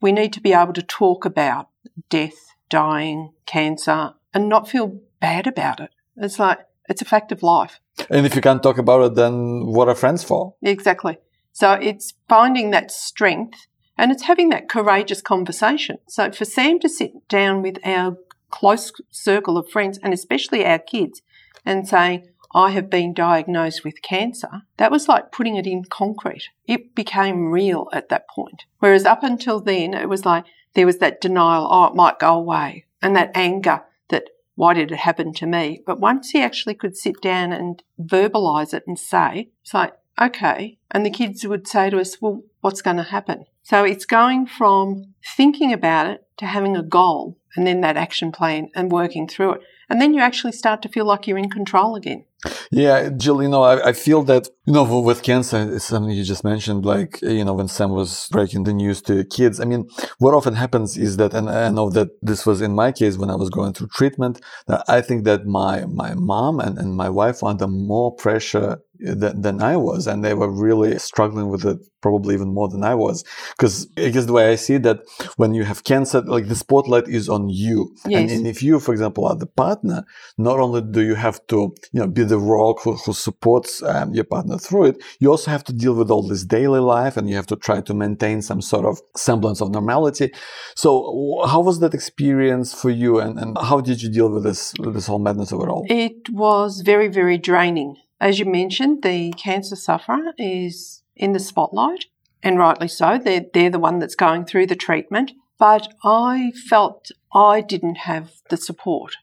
we 0.00 0.12
need 0.12 0.32
to 0.32 0.40
be 0.40 0.52
able 0.52 0.72
to 0.72 0.82
talk 0.82 1.24
about 1.24 1.68
death, 2.08 2.54
dying, 2.68 3.32
cancer, 3.46 4.14
and 4.32 4.48
not 4.48 4.68
feel 4.68 5.00
bad 5.20 5.46
about 5.46 5.80
it. 5.80 5.90
It's 6.16 6.38
like, 6.38 6.58
it's 6.88 7.02
a 7.02 7.06
fact 7.06 7.32
of 7.32 7.42
life. 7.42 7.80
And 8.08 8.26
if 8.26 8.34
you 8.34 8.40
can't 8.40 8.62
talk 8.62 8.78
about 8.78 9.02
it, 9.02 9.14
then 9.14 9.66
what 9.66 9.88
are 9.88 9.94
friends 9.94 10.24
for? 10.24 10.54
Exactly. 10.62 11.18
So 11.52 11.72
it's 11.72 12.14
finding 12.28 12.70
that 12.70 12.90
strength 12.90 13.66
and 13.98 14.10
it's 14.10 14.22
having 14.22 14.48
that 14.48 14.68
courageous 14.68 15.20
conversation. 15.20 15.98
So 16.08 16.32
for 16.32 16.44
Sam 16.44 16.78
to 16.80 16.88
sit 16.88 17.28
down 17.28 17.62
with 17.62 17.78
our 17.84 18.16
close 18.50 18.92
circle 19.10 19.58
of 19.58 19.68
friends 19.68 19.98
and 20.02 20.14
especially 20.14 20.64
our 20.64 20.78
kids 20.78 21.22
and 21.64 21.86
saying, 21.86 22.28
I 22.52 22.70
have 22.70 22.90
been 22.90 23.14
diagnosed 23.14 23.84
with 23.84 24.02
cancer, 24.02 24.62
that 24.76 24.90
was 24.90 25.08
like 25.08 25.30
putting 25.30 25.56
it 25.56 25.66
in 25.66 25.84
concrete. 25.84 26.48
It 26.66 26.94
became 26.94 27.50
real 27.50 27.88
at 27.92 28.08
that 28.08 28.28
point. 28.28 28.64
Whereas 28.80 29.04
up 29.04 29.22
until 29.22 29.60
then, 29.60 29.94
it 29.94 30.08
was 30.08 30.24
like 30.24 30.44
there 30.74 30.86
was 30.86 30.98
that 30.98 31.20
denial, 31.20 31.68
oh, 31.70 31.86
it 31.86 31.94
might 31.94 32.18
go 32.18 32.34
away, 32.34 32.86
and 33.00 33.14
that 33.16 33.30
anger 33.34 33.82
that 34.08 34.24
why 34.56 34.74
did 34.74 34.92
it 34.92 34.98
happen 34.98 35.32
to 35.34 35.46
me? 35.46 35.82
But 35.86 36.00
once 36.00 36.30
he 36.30 36.42
actually 36.42 36.74
could 36.74 36.96
sit 36.96 37.20
down 37.22 37.52
and 37.52 37.82
verbalize 38.00 38.74
it 38.74 38.84
and 38.86 38.98
say, 38.98 39.50
it's 39.62 39.72
like, 39.72 39.94
okay. 40.20 40.78
And 40.90 41.06
the 41.06 41.10
kids 41.10 41.46
would 41.46 41.66
say 41.66 41.88
to 41.88 41.98
us, 41.98 42.20
well, 42.20 42.42
what's 42.60 42.82
going 42.82 42.98
to 42.98 43.04
happen? 43.04 43.46
So 43.62 43.84
it's 43.84 44.04
going 44.04 44.46
from 44.46 45.14
thinking 45.24 45.72
about 45.72 46.08
it 46.08 46.26
to 46.38 46.46
having 46.46 46.76
a 46.76 46.82
goal 46.82 47.38
and 47.56 47.66
then 47.66 47.80
that 47.80 47.96
action 47.96 48.32
plan 48.32 48.70
and 48.74 48.92
working 48.92 49.28
through 49.28 49.52
it. 49.52 49.60
And 49.88 50.00
then 50.00 50.14
you 50.14 50.20
actually 50.20 50.52
start 50.52 50.82
to 50.82 50.88
feel 50.88 51.04
like 51.04 51.26
you're 51.26 51.38
in 51.38 51.50
control 51.50 51.96
again. 51.96 52.24
Yeah, 52.70 53.10
Jill, 53.10 53.42
you 53.42 53.48
know, 53.48 53.62
I, 53.62 53.88
I, 53.88 53.92
feel 53.92 54.22
that, 54.24 54.48
you 54.66 54.72
know, 54.72 55.00
with 55.00 55.22
cancer, 55.22 55.74
it's 55.74 55.84
something 55.84 56.10
you 56.10 56.24
just 56.24 56.44
mentioned, 56.44 56.84
like, 56.84 57.20
you 57.22 57.44
know, 57.44 57.54
when 57.54 57.68
Sam 57.68 57.90
was 57.90 58.28
breaking 58.30 58.64
the 58.64 58.72
news 58.72 59.02
to 59.02 59.24
kids. 59.24 59.60
I 59.60 59.64
mean, 59.64 59.88
what 60.18 60.34
often 60.34 60.54
happens 60.54 60.96
is 60.96 61.16
that, 61.18 61.34
and 61.34 61.50
I 61.50 61.68
know 61.70 61.90
that 61.90 62.08
this 62.22 62.46
was 62.46 62.60
in 62.60 62.74
my 62.74 62.92
case 62.92 63.16
when 63.16 63.30
I 63.30 63.36
was 63.36 63.50
going 63.50 63.72
through 63.74 63.88
treatment, 63.88 64.40
that 64.68 64.84
I 64.88 65.00
think 65.00 65.24
that 65.24 65.46
my, 65.46 65.84
my 65.86 66.14
mom 66.14 66.60
and, 66.60 66.78
and 66.78 66.96
my 66.96 67.10
wife 67.10 67.42
were 67.42 67.50
under 67.50 67.66
more 67.68 68.14
pressure 68.14 68.80
than, 69.00 69.40
than 69.40 69.62
I 69.62 69.76
was. 69.76 70.06
And 70.06 70.24
they 70.24 70.34
were 70.34 70.50
really 70.50 70.98
struggling 70.98 71.48
with 71.48 71.64
it, 71.64 71.78
probably 72.00 72.34
even 72.34 72.52
more 72.52 72.68
than 72.68 72.84
I 72.84 72.94
was. 72.94 73.24
Because 73.56 73.88
I 73.96 74.08
guess 74.10 74.26
the 74.26 74.32
way 74.32 74.50
I 74.50 74.56
see 74.56 74.78
that 74.78 75.00
when 75.36 75.54
you 75.54 75.64
have 75.64 75.84
cancer, 75.84 76.20
like 76.22 76.48
the 76.48 76.54
spotlight 76.54 77.08
is 77.08 77.28
on 77.28 77.48
you. 77.48 77.94
Yes. 78.06 78.22
And, 78.22 78.30
and 78.30 78.46
if 78.46 78.62
you, 78.62 78.80
for 78.80 78.92
example, 78.92 79.26
are 79.26 79.36
the 79.36 79.46
partner, 79.46 80.04
not 80.38 80.58
only 80.58 80.82
do 80.82 81.02
you 81.02 81.14
have 81.14 81.44
to, 81.48 81.74
you 81.92 82.00
know, 82.00 82.06
be 82.06 82.24
the 82.30 82.38
rock 82.38 82.80
who, 82.82 82.94
who 82.94 83.12
supports 83.12 83.82
um, 83.82 84.14
your 84.14 84.24
partner 84.24 84.56
through 84.56 84.86
it, 84.86 85.04
you 85.20 85.30
also 85.30 85.50
have 85.50 85.64
to 85.64 85.72
deal 85.72 85.94
with 85.94 86.10
all 86.10 86.26
this 86.26 86.44
daily 86.44 86.80
life 86.80 87.16
and 87.16 87.28
you 87.28 87.36
have 87.36 87.46
to 87.48 87.56
try 87.56 87.80
to 87.82 87.94
maintain 87.94 88.40
some 88.40 88.62
sort 88.62 88.86
of 88.86 89.00
semblance 89.16 89.60
of 89.60 89.70
normality. 89.70 90.32
So 90.74 91.44
how 91.46 91.60
was 91.60 91.80
that 91.80 91.94
experience 91.94 92.72
for 92.72 92.90
you 92.90 93.20
and, 93.20 93.38
and 93.38 93.58
how 93.58 93.80
did 93.80 94.02
you 94.02 94.10
deal 94.10 94.30
with 94.30 94.44
this, 94.44 94.72
with 94.80 94.94
this 94.94 95.06
whole 95.06 95.18
madness 95.18 95.52
overall? 95.52 95.84
It 95.88 96.30
was 96.30 96.80
very, 96.80 97.08
very 97.08 97.36
draining 97.36 97.96
as 98.20 98.38
you 98.38 98.44
mentioned, 98.44 99.02
the 99.02 99.32
cancer 99.32 99.76
sufferer 99.76 100.34
is 100.36 101.02
in 101.16 101.32
the 101.32 101.38
spotlight, 101.38 102.04
and 102.42 102.58
rightly 102.58 102.88
so. 102.88 103.18
They're, 103.18 103.46
they're 103.52 103.70
the 103.70 103.78
one 103.78 103.98
that's 103.98 104.14
going 104.14 104.44
through 104.44 104.66
the 104.66 104.76
treatment. 104.76 105.32
But 105.58 105.88
I 106.04 106.52
felt 106.68 107.10
I 107.34 107.60
didn't 107.60 107.98
have 107.98 108.32
the 108.50 108.56
support. 108.56 109.16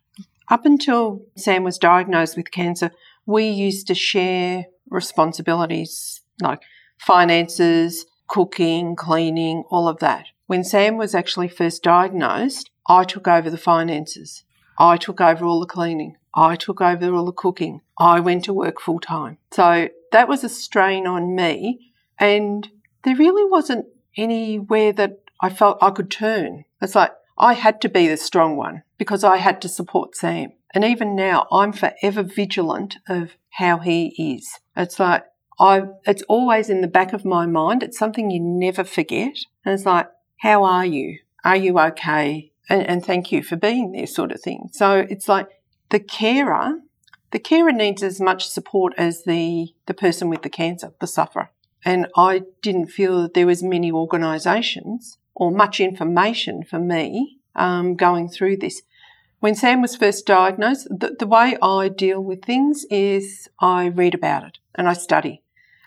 Up 0.50 0.66
until 0.66 1.24
Sam 1.36 1.64
was 1.64 1.78
diagnosed 1.78 2.38
with 2.38 2.52
cancer, 2.52 2.92
we 3.26 3.50
used 3.50 3.88
to 3.88 3.96
share 3.96 4.68
responsibilities 4.90 6.22
like 6.42 6.62
finances, 6.98 8.06
cooking, 8.28 8.96
cleaning, 8.96 9.64
all 9.70 9.88
of 9.88 10.00
that. 10.00 10.26
When 10.46 10.64
Sam 10.64 10.96
was 10.96 11.14
actually 11.14 11.50
first 11.50 11.84
diagnosed, 11.84 12.70
I 12.88 13.04
took 13.04 13.28
over 13.28 13.50
the 13.50 13.58
finances. 13.58 14.44
I 14.78 14.96
took 14.96 15.20
over 15.20 15.44
all 15.46 15.60
the 15.60 15.66
cleaning. 15.66 16.16
I 16.34 16.56
took 16.56 16.80
over 16.80 17.14
all 17.14 17.26
the 17.26 17.34
cooking. 17.34 17.82
I 17.98 18.22
went 18.22 18.46
to 18.46 18.54
work 18.54 18.80
full 18.80 19.00
time. 19.00 19.40
So 19.52 19.90
that 20.14 20.30
was 20.30 20.44
a 20.44 20.50
strain 20.50 21.08
on 21.08 21.36
me. 21.36 21.92
And 22.20 22.70
there 23.04 23.16
really 23.16 23.50
wasn't 23.50 23.88
anywhere 24.16 24.94
that 24.94 25.20
I 25.42 25.50
felt 25.50 25.80
I 25.82 25.90
could 25.90 26.10
turn. 26.10 26.64
It's 26.82 26.96
like 26.96 27.12
I 27.38 27.54
had 27.54 27.82
to 27.82 27.90
be 27.90 28.08
the 28.08 28.18
strong 28.18 28.56
one 28.56 28.84
because 28.98 29.24
I 29.24 29.38
had 29.38 29.62
to 29.62 29.70
support 29.70 30.16
Sam. 30.16 30.54
And 30.74 30.84
even 30.84 31.16
now, 31.16 31.48
I'm 31.52 31.74
forever 31.74 32.24
vigilant 32.24 32.98
of 33.08 33.32
how 33.52 33.80
he 33.80 34.36
is. 34.36 34.60
It's 34.76 35.00
like 35.00 35.26
I, 35.60 35.84
it's 36.06 36.24
always 36.24 36.70
in 36.70 36.82
the 36.82 36.88
back 36.88 37.14
of 37.14 37.26
my 37.26 37.46
mind. 37.46 37.84
It's 37.84 37.98
something 37.98 38.30
you 38.30 38.40
never 38.40 38.84
forget. 38.84 39.36
And 39.66 39.74
it's 39.74 39.86
like, 39.86 40.08
how 40.42 40.64
are 40.64 40.86
you? 40.86 41.20
Are 41.44 41.56
you 41.56 41.80
okay? 41.80 42.52
And, 42.70 42.86
and 42.86 43.06
thank 43.06 43.32
you 43.32 43.42
for 43.42 43.56
being 43.56 43.92
there, 43.92 44.08
sort 44.08 44.32
of 44.32 44.42
thing. 44.42 44.70
So 44.74 45.06
it's 45.10 45.28
like 45.28 45.48
the 45.90 46.00
carer, 46.00 46.80
the 47.32 47.40
carer 47.40 47.72
needs 47.72 48.04
as 48.04 48.20
much 48.22 48.48
support 48.48 48.94
as 48.98 49.24
the, 49.24 49.74
the 49.86 49.94
person 49.94 50.30
with 50.30 50.44
the 50.44 50.50
cancer, 50.50 50.94
the 51.00 51.08
sufferer. 51.08 51.50
And 51.86 52.08
I 52.16 52.44
didn't 52.62 52.88
feel 52.88 53.22
that 53.22 53.34
there 53.34 53.48
was 53.48 53.64
many 53.64 53.92
organisations 53.92 55.18
or 55.34 55.52
much 55.52 55.80
information 55.80 56.64
for 56.64 56.80
me 56.80 57.40
um, 57.56 57.96
going 57.96 58.30
through 58.30 58.58
this. 58.58 58.82
When 59.40 59.54
Sam 59.54 59.84
was 59.84 59.96
first 59.96 60.26
diagnosed, 60.26 60.88
the, 60.90 61.16
the 61.18 61.28
way 61.28 61.58
I 61.62 61.90
deal 61.90 62.24
with 62.24 62.44
things 62.44 62.86
is 62.90 63.48
I 63.60 63.88
read 63.88 64.16
about 64.16 64.44
it 64.44 64.58
and 64.74 64.90
I 64.90 64.94
study. 64.94 65.44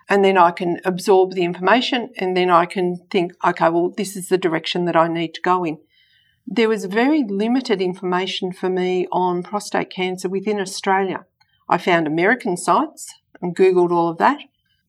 And 0.08 0.24
then 0.24 0.38
I 0.38 0.52
can 0.52 0.80
absorb 0.84 1.32
the 1.32 1.42
information 1.42 2.10
and 2.16 2.36
then 2.36 2.48
I 2.48 2.64
can 2.66 2.98
think, 3.10 3.32
okay, 3.44 3.68
well, 3.68 3.90
this 3.90 4.16
is 4.16 4.28
the 4.28 4.38
direction 4.38 4.84
that 4.84 4.96
I 4.96 5.08
need 5.08 5.34
to 5.34 5.40
go 5.40 5.64
in. 5.64 5.78
There 6.46 6.68
was 6.68 6.84
very 6.84 7.24
limited 7.24 7.82
information 7.82 8.52
for 8.52 8.68
me 8.68 9.08
on 9.10 9.42
prostate 9.42 9.90
cancer 9.90 10.28
within 10.28 10.60
Australia. 10.60 11.26
I 11.68 11.78
found 11.78 12.06
American 12.06 12.56
sites 12.56 13.14
and 13.40 13.56
Googled 13.56 13.90
all 13.90 14.08
of 14.08 14.18
that. 14.18 14.38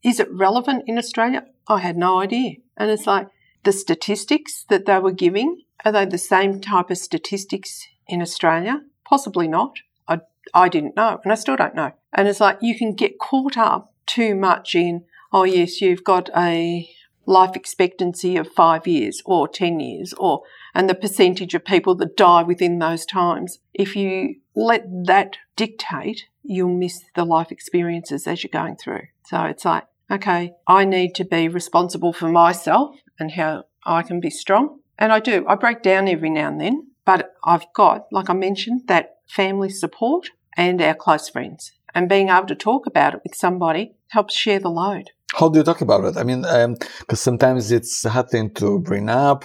Is 0.03 0.19
it 0.19 0.31
relevant 0.31 0.83
in 0.87 0.99
Australia? 0.99 1.45
I 1.67 1.79
had 1.79 1.97
no 1.97 2.19
idea. 2.19 2.57
And 2.77 2.91
it's 2.91 3.07
like 3.07 3.27
the 3.63 3.71
statistics 3.71 4.65
that 4.69 4.85
they 4.85 4.99
were 4.99 5.11
giving, 5.11 5.63
are 5.83 5.91
they 5.91 6.05
the 6.05 6.17
same 6.17 6.61
type 6.61 6.91
of 6.91 6.97
statistics 6.97 7.87
in 8.11 8.21
Australia? 8.21 8.81
Possibly 9.05 9.47
not. 9.47 9.79
I, 10.07 10.19
I 10.53 10.69
didn't 10.69 10.95
know, 10.95 11.19
and 11.23 11.31
I 11.31 11.35
still 11.35 11.55
don't 11.55 11.75
know. 11.75 11.91
And 12.13 12.27
it's 12.27 12.39
like 12.39 12.57
you 12.61 12.77
can 12.77 12.93
get 12.93 13.19
caught 13.19 13.57
up 13.57 13.93
too 14.05 14.35
much 14.35 14.75
in, 14.75 15.05
oh, 15.31 15.43
yes, 15.43 15.81
you've 15.81 16.03
got 16.03 16.29
a 16.35 16.89
life 17.25 17.55
expectancy 17.55 18.35
of 18.35 18.47
five 18.47 18.87
years 18.87 19.21
or 19.25 19.47
10 19.47 19.79
years 19.79 20.13
or 20.13 20.41
and 20.73 20.89
the 20.89 20.95
percentage 20.95 21.53
of 21.53 21.65
people 21.65 21.95
that 21.95 22.17
die 22.17 22.43
within 22.43 22.79
those 22.79 23.05
times. 23.05 23.59
If 23.73 23.95
you 23.95 24.35
let 24.55 24.85
that 25.05 25.37
dictate, 25.55 26.25
you'll 26.43 26.77
miss 26.77 27.03
the 27.15 27.25
life 27.25 27.51
experiences 27.51 28.25
as 28.27 28.43
you're 28.43 28.49
going 28.51 28.77
through. 28.77 29.07
So 29.27 29.43
it's 29.43 29.65
like, 29.65 29.85
okay, 30.09 30.53
I 30.67 30.85
need 30.85 31.15
to 31.15 31.25
be 31.25 31.47
responsible 31.47 32.13
for 32.13 32.29
myself 32.29 32.95
and 33.19 33.31
how 33.31 33.65
I 33.85 34.01
can 34.03 34.19
be 34.19 34.29
strong. 34.29 34.79
And 34.97 35.11
I 35.11 35.19
do. 35.19 35.45
I 35.47 35.55
break 35.55 35.81
down 35.81 36.07
every 36.07 36.29
now 36.29 36.47
and 36.47 36.61
then, 36.61 36.87
but 37.11 37.35
I've 37.43 37.65
got, 37.73 38.07
like 38.09 38.29
I 38.29 38.33
mentioned, 38.33 38.83
that 38.87 39.17
family 39.27 39.69
support 39.69 40.29
and 40.55 40.81
our 40.81 40.93
close 40.93 41.27
friends. 41.27 41.73
And 41.93 42.07
being 42.07 42.29
able 42.29 42.47
to 42.47 42.55
talk 42.55 42.85
about 42.85 43.15
it 43.15 43.21
with 43.25 43.35
somebody 43.35 43.95
helps 44.15 44.33
share 44.33 44.59
the 44.59 44.69
load. 44.69 45.09
How 45.33 45.49
do 45.49 45.59
you 45.59 45.65
talk 45.65 45.81
about 45.81 46.05
it? 46.05 46.15
I 46.15 46.23
mean, 46.23 46.43
because 46.43 47.27
um, 47.27 47.27
sometimes 47.29 47.69
it's 47.69 48.05
a 48.05 48.11
hard 48.11 48.29
thing 48.29 48.49
to 48.51 48.79
bring 48.79 49.09
up. 49.09 49.43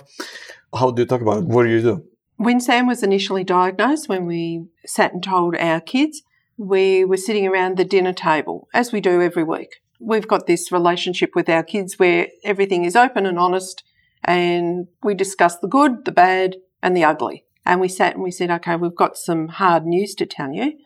How 0.73 0.93
do 0.93 1.03
you 1.03 1.07
talk 1.07 1.23
about 1.23 1.39
it? 1.39 1.47
What 1.47 1.65
do 1.65 1.71
you 1.71 1.83
do? 1.83 2.05
When 2.37 2.61
Sam 2.61 2.87
was 2.87 3.03
initially 3.03 3.43
diagnosed, 3.43 4.09
when 4.09 4.27
we 4.27 4.67
sat 4.85 5.13
and 5.13 5.23
told 5.23 5.57
our 5.57 5.81
kids, 5.81 6.23
we 6.57 7.05
were 7.05 7.17
sitting 7.17 7.49
around 7.49 7.79
the 7.79 7.85
dinner 7.85 8.13
table, 8.13 8.69
as 8.73 8.93
we 8.93 9.01
do 9.01 9.21
every 9.21 9.43
week. 9.43 9.81
We've 9.99 10.29
got 10.29 10.47
this 10.47 10.71
relationship 10.71 11.31
with 11.35 11.49
our 11.49 11.65
kids 11.65 11.99
where 11.99 12.29
everything 12.45 12.85
is 12.85 12.95
open 12.95 13.27
and 13.27 13.41
honest, 13.41 13.83
and 14.23 14.87
we 15.03 15.15
discuss 15.15 15.59
the 15.59 15.67
good, 15.67 16.05
the 16.05 16.13
bad, 16.13 16.57
and 16.81 16.97
the 16.97 17.03
ugly. 17.03 17.46
And 17.67 17.81
we 17.81 17.89
sat 17.89 18.15
and 18.15 18.23
we 18.23 18.31
said, 18.31 18.51
okay, 18.51 18.77
we've 18.77 18.95
got 18.95 19.19
some 19.19 19.49
hard 19.49 19.85
news 19.85 20.15
to 20.15 20.27
tell 20.27 20.53
you. 20.53 20.79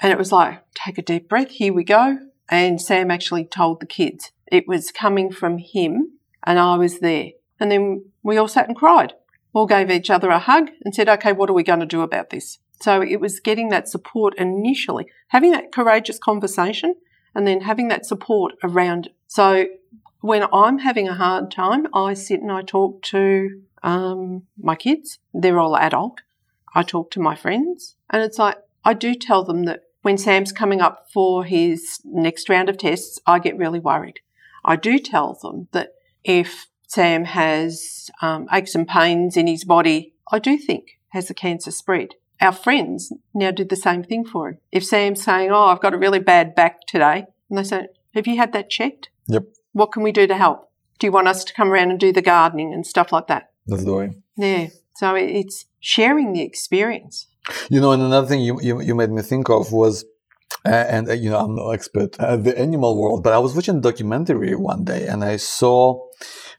And 0.00 0.10
it 0.10 0.18
was 0.18 0.32
like, 0.32 0.62
take 0.74 0.98
a 0.98 1.02
deep 1.02 1.28
breath, 1.28 1.50
here 1.50 1.72
we 1.72 1.84
go. 1.84 2.18
And 2.48 2.80
Sam 2.80 3.10
actually 3.10 3.44
told 3.44 3.80
the 3.80 3.86
kids 3.86 4.32
it 4.50 4.66
was 4.66 4.90
coming 4.90 5.30
from 5.30 5.58
him, 5.58 6.18
and 6.44 6.58
I 6.58 6.76
was 6.76 6.98
there. 6.98 7.30
And 7.60 7.70
then 7.70 8.06
we 8.22 8.36
all 8.36 8.48
sat 8.48 8.66
and 8.66 8.76
cried 8.76 9.14
all 9.54 9.66
gave 9.66 9.90
each 9.90 10.10
other 10.10 10.28
a 10.28 10.38
hug 10.38 10.68
and 10.84 10.94
said, 10.94 11.08
okay, 11.08 11.32
what 11.32 11.48
are 11.48 11.54
we 11.54 11.62
going 11.62 11.80
to 11.80 11.86
do 11.86 12.02
about 12.02 12.30
this? 12.30 12.58
So 12.82 13.00
it 13.00 13.20
was 13.20 13.40
getting 13.40 13.68
that 13.68 13.88
support 13.88 14.34
initially, 14.36 15.06
having 15.28 15.52
that 15.52 15.72
courageous 15.72 16.18
conversation 16.18 16.96
and 17.34 17.46
then 17.46 17.62
having 17.62 17.88
that 17.88 18.04
support 18.04 18.54
around. 18.62 19.10
So 19.28 19.66
when 20.24 20.46
I'm 20.54 20.78
having 20.78 21.06
a 21.06 21.14
hard 21.14 21.50
time, 21.50 21.86
I 21.92 22.14
sit 22.14 22.40
and 22.40 22.50
I 22.50 22.62
talk 22.62 23.02
to 23.02 23.60
um, 23.82 24.44
my 24.56 24.74
kids. 24.74 25.18
They're 25.34 25.58
all 25.58 25.76
adult. 25.76 26.22
I 26.74 26.82
talk 26.82 27.10
to 27.10 27.20
my 27.20 27.34
friends 27.36 27.96
and 28.08 28.22
it's 28.22 28.38
like, 28.38 28.56
I 28.86 28.94
do 28.94 29.14
tell 29.14 29.44
them 29.44 29.64
that 29.64 29.82
when 30.00 30.16
Sam's 30.16 30.50
coming 30.50 30.80
up 30.80 31.08
for 31.12 31.44
his 31.44 32.00
next 32.06 32.48
round 32.48 32.70
of 32.70 32.78
tests, 32.78 33.20
I 33.26 33.38
get 33.38 33.58
really 33.58 33.78
worried. 33.78 34.20
I 34.64 34.76
do 34.76 34.98
tell 34.98 35.34
them 35.34 35.68
that 35.72 35.92
if 36.24 36.68
Sam 36.86 37.26
has 37.26 38.10
um, 38.22 38.48
aches 38.50 38.74
and 38.74 38.88
pains 38.88 39.36
in 39.36 39.46
his 39.46 39.64
body, 39.64 40.14
I 40.32 40.38
do 40.38 40.56
think 40.56 40.98
has 41.10 41.28
the 41.28 41.34
cancer 41.34 41.70
spread. 41.70 42.14
Our 42.40 42.52
friends 42.52 43.12
now 43.34 43.50
do 43.50 43.64
the 43.64 43.76
same 43.76 44.02
thing 44.02 44.24
for 44.24 44.48
him. 44.48 44.58
If 44.72 44.86
Sam's 44.86 45.22
saying, 45.22 45.50
Oh, 45.50 45.66
I've 45.66 45.82
got 45.82 45.92
a 45.92 45.98
really 45.98 46.18
bad 46.18 46.54
back 46.54 46.86
today, 46.86 47.26
and 47.50 47.58
they 47.58 47.64
say, 47.64 47.88
Have 48.14 48.26
you 48.26 48.38
had 48.38 48.54
that 48.54 48.70
checked? 48.70 49.10
Yep. 49.26 49.44
What 49.74 49.92
can 49.92 50.02
we 50.02 50.10
do 50.10 50.26
to 50.26 50.36
help? 50.36 50.70
Do 50.98 51.06
you 51.06 51.12
want 51.12 51.28
us 51.28 51.44
to 51.44 51.52
come 51.52 51.70
around 51.70 51.90
and 51.90 52.00
do 52.00 52.12
the 52.12 52.22
gardening 52.22 52.72
and 52.72 52.86
stuff 52.86 53.12
like 53.12 53.26
that? 53.26 53.50
That's 53.66 53.84
the 53.84 53.92
way. 53.92 54.16
Yeah. 54.36 54.68
So 54.96 55.14
it's 55.14 55.66
sharing 55.80 56.32
the 56.32 56.42
experience. 56.42 57.26
You 57.68 57.80
know, 57.80 57.92
and 57.92 58.02
another 58.02 58.26
thing 58.26 58.40
you, 58.40 58.58
you, 58.62 58.80
you 58.80 58.94
made 58.94 59.10
me 59.10 59.20
think 59.20 59.50
of 59.50 59.72
was 59.72 60.04
uh, 60.64 60.70
and 60.70 61.08
uh, 61.10 61.12
you 61.12 61.28
know 61.28 61.38
I'm 61.38 61.54
no 61.56 61.70
expert 61.70 62.18
at 62.18 62.44
the 62.44 62.58
animal 62.58 62.96
world, 62.98 63.22
but 63.22 63.34
I 63.34 63.38
was 63.38 63.54
watching 63.54 63.78
a 63.78 63.80
documentary 63.80 64.54
one 64.54 64.84
day 64.84 65.06
and 65.06 65.22
I 65.22 65.36
saw 65.36 66.00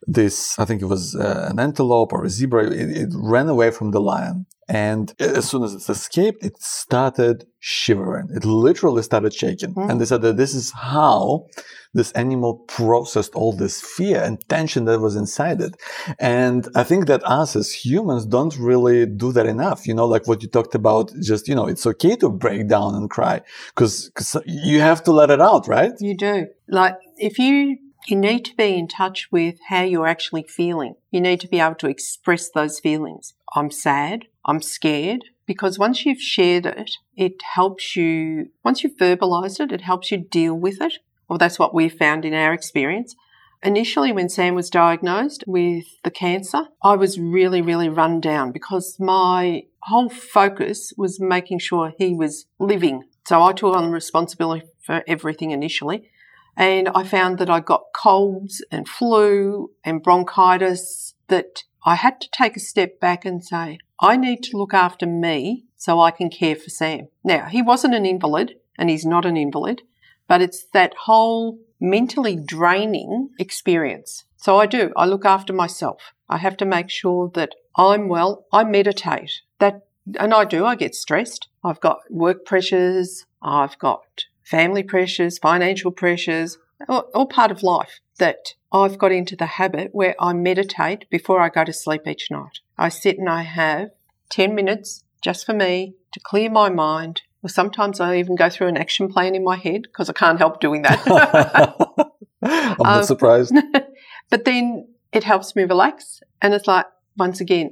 this, 0.05 0.59
I 0.59 0.65
think 0.65 0.81
it 0.81 0.85
was 0.85 1.15
uh, 1.15 1.47
an 1.49 1.59
antelope 1.59 2.13
or 2.13 2.25
a 2.25 2.29
zebra, 2.29 2.67
it, 2.67 2.97
it, 2.97 3.09
ran 3.13 3.49
away 3.49 3.71
from 3.71 3.91
the 3.91 3.99
lion. 4.01 4.45
And 4.67 5.13
as 5.19 5.47
soon 5.49 5.63
as 5.63 5.73
it 5.73 5.89
escaped, 5.89 6.43
it 6.43 6.59
started 6.59 7.45
shivering. 7.59 8.29
It 8.33 8.45
literally 8.45 9.03
started 9.03 9.33
shaking. 9.33 9.75
Mm. 9.75 9.91
And 9.91 10.01
they 10.01 10.05
said 10.05 10.23
that 10.23 10.37
this 10.37 10.55
is 10.55 10.71
how 10.71 11.45
this 11.93 12.11
animal 12.13 12.55
processed 12.67 13.35
all 13.35 13.53
this 13.53 13.81
fear 13.81 14.21
and 14.23 14.39
tension 14.49 14.85
that 14.85 14.99
was 14.99 15.15
inside 15.15 15.61
it. 15.61 15.75
And 16.19 16.67
I 16.75 16.83
think 16.83 17.05
that 17.07 17.23
us 17.25 17.55
as 17.55 17.71
humans 17.71 18.25
don't 18.25 18.57
really 18.57 19.05
do 19.05 19.31
that 19.33 19.45
enough. 19.45 19.87
You 19.87 19.93
know, 19.93 20.07
like 20.07 20.27
what 20.27 20.41
you 20.41 20.49
talked 20.49 20.73
about, 20.73 21.11
just, 21.21 21.47
you 21.47 21.55
know, 21.55 21.67
it's 21.67 21.85
okay 21.85 22.15
to 22.17 22.29
break 22.29 22.67
down 22.67 22.95
and 22.95 23.09
cry 23.09 23.41
because 23.69 24.11
you 24.45 24.79
have 24.81 25.03
to 25.03 25.11
let 25.11 25.29
it 25.29 25.41
out, 25.41 25.67
right? 25.67 25.93
You 25.99 26.17
do. 26.17 26.47
Like 26.67 26.97
if 27.17 27.37
you 27.37 27.77
you 28.07 28.15
need 28.15 28.45
to 28.45 28.55
be 28.55 28.75
in 28.75 28.87
touch 28.87 29.31
with 29.31 29.57
how 29.67 29.81
you're 29.81 30.07
actually 30.07 30.43
feeling. 30.43 30.95
You 31.11 31.21
need 31.21 31.39
to 31.41 31.47
be 31.47 31.59
able 31.59 31.75
to 31.75 31.89
express 31.89 32.49
those 32.49 32.79
feelings. 32.79 33.33
I'm 33.53 33.71
sad. 33.71 34.25
I'm 34.45 34.61
scared. 34.61 35.25
Because 35.45 35.77
once 35.77 36.05
you've 36.05 36.21
shared 36.21 36.65
it, 36.65 36.91
it 37.15 37.41
helps 37.53 37.95
you, 37.95 38.49
once 38.63 38.83
you've 38.83 38.97
verbalized 38.97 39.59
it, 39.59 39.71
it 39.71 39.81
helps 39.81 40.11
you 40.11 40.17
deal 40.17 40.55
with 40.55 40.81
it. 40.81 40.93
Well, 41.29 41.37
that's 41.37 41.59
what 41.59 41.73
we've 41.73 41.93
found 41.93 42.25
in 42.25 42.33
our 42.33 42.53
experience. 42.53 43.15
Initially, 43.63 44.11
when 44.11 44.29
Sam 44.29 44.53
was 44.55 44.69
diagnosed 44.69 45.43
with 45.47 45.85
the 46.03 46.11
cancer, 46.11 46.67
I 46.83 46.95
was 46.95 47.19
really, 47.19 47.61
really 47.61 47.89
run 47.89 48.21
down 48.21 48.51
because 48.51 48.97
my 48.99 49.63
whole 49.83 50.09
focus 50.09 50.93
was 50.97 51.19
making 51.19 51.59
sure 51.59 51.93
he 51.97 52.13
was 52.13 52.45
living. 52.59 53.03
So 53.27 53.41
I 53.41 53.53
took 53.53 53.75
on 53.75 53.91
responsibility 53.91 54.67
for 54.83 55.03
everything 55.07 55.51
initially. 55.51 56.09
And 56.57 56.89
I 56.89 57.03
found 57.03 57.39
that 57.39 57.49
I 57.49 57.59
got 57.59 57.85
colds 57.93 58.63
and 58.71 58.87
flu 58.87 59.71
and 59.83 60.01
bronchitis 60.01 61.15
that 61.27 61.63
I 61.85 61.95
had 61.95 62.19
to 62.21 62.29
take 62.31 62.57
a 62.57 62.59
step 62.59 62.99
back 62.99 63.25
and 63.25 63.43
say, 63.43 63.77
I 63.99 64.17
need 64.17 64.41
to 64.43 64.57
look 64.57 64.73
after 64.73 65.05
me 65.05 65.65
so 65.77 66.01
I 66.01 66.09
can 66.09 66.29
care 66.29 66.55
for 66.55 66.69
Sam. 66.69 67.07
Now, 67.23 67.45
he 67.45 67.61
wasn't 67.61 67.93
an 67.93 68.07
invalid 68.07 68.55
and 68.77 68.89
he's 68.89 69.05
not 69.05 69.25
an 69.25 69.37
invalid, 69.37 69.83
but 70.27 70.41
it's 70.41 70.65
that 70.73 70.93
whole 71.03 71.59
mentally 71.79 72.35
draining 72.35 73.29
experience. 73.37 74.23
So 74.37 74.57
I 74.57 74.65
do. 74.65 74.91
I 74.97 75.05
look 75.05 75.25
after 75.25 75.53
myself. 75.53 76.13
I 76.27 76.37
have 76.37 76.57
to 76.57 76.65
make 76.65 76.89
sure 76.89 77.29
that 77.35 77.53
I'm 77.77 78.07
well. 78.07 78.45
I 78.51 78.63
meditate. 78.63 79.41
That 79.59 79.85
and 80.19 80.33
I 80.33 80.45
do. 80.45 80.65
I 80.65 80.75
get 80.75 80.95
stressed. 80.95 81.47
I've 81.63 81.79
got 81.81 81.99
work 82.09 82.45
pressures. 82.45 83.25
I've 83.41 83.77
got 83.79 84.25
family 84.43 84.83
pressures, 84.83 85.37
financial 85.37 85.91
pressures, 85.91 86.57
all, 86.87 87.25
part 87.27 87.51
of 87.51 87.63
life 87.63 87.99
that 88.17 88.53
I've 88.71 88.97
got 88.97 89.11
into 89.11 89.35
the 89.35 89.45
habit 89.45 89.89
where 89.93 90.15
I 90.19 90.33
meditate 90.33 91.09
before 91.09 91.41
I 91.41 91.49
go 91.49 91.63
to 91.63 91.73
sleep 91.73 92.07
each 92.07 92.29
night. 92.29 92.59
I 92.77 92.89
sit 92.89 93.17
and 93.17 93.29
I 93.29 93.43
have 93.43 93.91
10 94.29 94.55
minutes 94.55 95.03
just 95.21 95.45
for 95.45 95.53
me 95.53 95.95
to 96.13 96.19
clear 96.19 96.49
my 96.49 96.69
mind. 96.69 97.23
Or 97.43 97.49
sometimes 97.49 97.99
I 97.99 98.17
even 98.17 98.35
go 98.35 98.49
through 98.49 98.67
an 98.67 98.77
action 98.77 99.07
plan 99.07 99.35
in 99.35 99.43
my 99.43 99.55
head 99.55 99.83
because 99.83 100.09
I 100.09 100.13
can't 100.13 100.39
help 100.39 100.59
doing 100.59 100.81
that. 100.81 101.01
I'm 102.41 102.75
not 102.79 102.97
um, 102.97 103.03
surprised. 103.03 103.53
but 104.29 104.45
then 104.45 104.87
it 105.11 105.23
helps 105.23 105.55
me 105.55 105.63
relax. 105.63 106.21
And 106.41 106.53
it's 106.53 106.67
like, 106.67 106.85
once 107.17 107.39
again, 107.39 107.71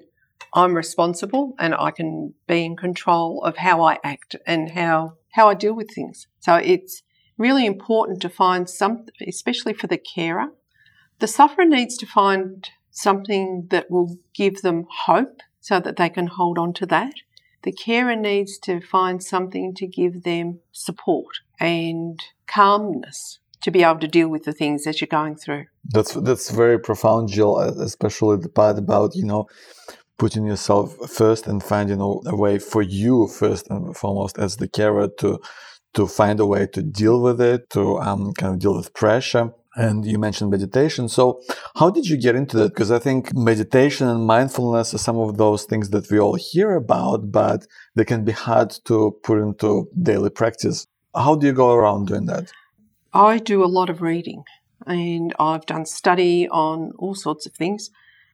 I'm 0.54 0.76
responsible 0.76 1.56
and 1.58 1.74
I 1.74 1.92
can 1.92 2.34
be 2.48 2.64
in 2.64 2.76
control 2.76 3.44
of 3.44 3.58
how 3.58 3.82
I 3.82 3.98
act 4.04 4.36
and 4.46 4.72
how 4.72 5.16
how 5.32 5.50
I 5.50 5.56
deal 5.56 5.74
with 5.74 5.90
things. 5.92 6.28
So 6.40 6.56
it's 6.56 7.02
really 7.38 7.66
important 7.66 8.22
to 8.22 8.30
find 8.30 8.70
some, 8.70 9.06
especially 9.26 9.74
for 9.74 9.88
the 9.88 9.98
carer. 9.98 10.48
The 11.20 11.28
sufferer 11.28 11.66
needs 11.66 11.98
to 11.98 12.06
find 12.06 12.70
something 12.92 13.68
that 13.70 13.90
will 13.90 14.18
give 14.34 14.62
them 14.62 14.86
hope 15.06 15.42
so 15.60 15.80
that 15.80 15.96
they 15.96 16.10
can 16.10 16.28
hold 16.28 16.58
on 16.58 16.74
to 16.74 16.86
that. 16.88 17.14
The 17.64 17.72
carer 17.72 18.16
needs 18.16 18.58
to 18.60 18.82
find 18.82 19.24
something 19.24 19.74
to 19.76 19.88
give 19.88 20.24
them 20.24 20.60
support 20.72 21.40
and 21.60 22.20
calmness 22.46 23.40
to 23.62 23.72
be 23.72 23.84
able 23.84 24.00
to 24.00 24.08
deal 24.08 24.28
with 24.28 24.44
the 24.44 24.52
things 24.52 24.84
that 24.84 25.00
you're 25.00 25.08
going 25.08 25.38
through. 25.38 25.66
That's 25.86 26.14
that's 26.14 26.52
very 26.52 26.78
profound, 26.78 27.30
Jill. 27.30 27.56
Uh, 27.56 27.72
especially 27.82 28.38
the 28.38 28.50
part 28.50 28.78
about 28.78 29.16
you 29.16 29.26
know 29.26 29.48
putting 30.18 30.46
yourself 30.46 30.96
first 31.10 31.48
and 31.48 31.64
finding 31.64 32.00
a 32.02 32.36
way 32.36 32.60
for 32.60 32.82
you 32.82 33.28
first 33.28 33.70
and 33.70 33.96
foremost 33.96 34.38
as 34.38 34.58
the 34.58 34.68
carer 34.68 35.08
to 35.20 35.40
to 35.94 36.08
find 36.08 36.40
a 36.40 36.46
way 36.46 36.68
to 36.68 36.82
deal 36.82 37.22
with 37.22 37.40
it, 37.42 37.70
to 37.72 38.00
um, 38.00 38.34
kind 38.34 38.54
of 38.54 38.60
deal 38.60 38.76
with 38.76 38.94
pressure. 38.94 39.54
And 39.76 40.06
you 40.06 40.20
mentioned 40.20 40.52
meditation. 40.52 41.10
So, 41.10 41.42
how 41.76 41.90
did 41.90 42.08
you 42.08 42.16
get 42.16 42.36
into 42.36 42.58
that? 42.58 42.70
Because 42.70 42.92
I 42.92 43.00
think 43.00 43.34
meditation 43.34 44.08
and 44.08 44.28
mindfulness 44.28 44.94
are 44.94 45.00
some 45.00 45.18
of 45.18 45.38
those 45.38 45.64
things 45.64 45.90
that 45.90 46.12
we 46.12 46.20
all 46.20 46.36
hear 46.36 46.76
about, 46.76 47.32
but 47.32 47.66
they 47.96 48.06
can 48.06 48.24
be 48.24 48.34
hard 48.34 48.70
to 48.86 49.18
put 49.24 49.40
into 49.40 49.90
daily 50.00 50.30
practice. 50.30 50.86
How 51.16 51.36
do 51.36 51.48
you 51.48 51.54
go 51.54 51.74
around 51.74 52.08
doing 52.08 52.28
that? 52.28 52.52
I 53.14 53.40
do 53.40 53.64
a 53.64 53.66
lot 53.66 53.90
of 53.90 54.02
reading 54.02 54.44
and 54.86 55.34
I've 55.40 55.66
done 55.66 55.86
study 55.86 56.48
on 56.50 56.92
all 56.98 57.16
sorts 57.16 57.46
of 57.46 57.54
things 57.54 57.90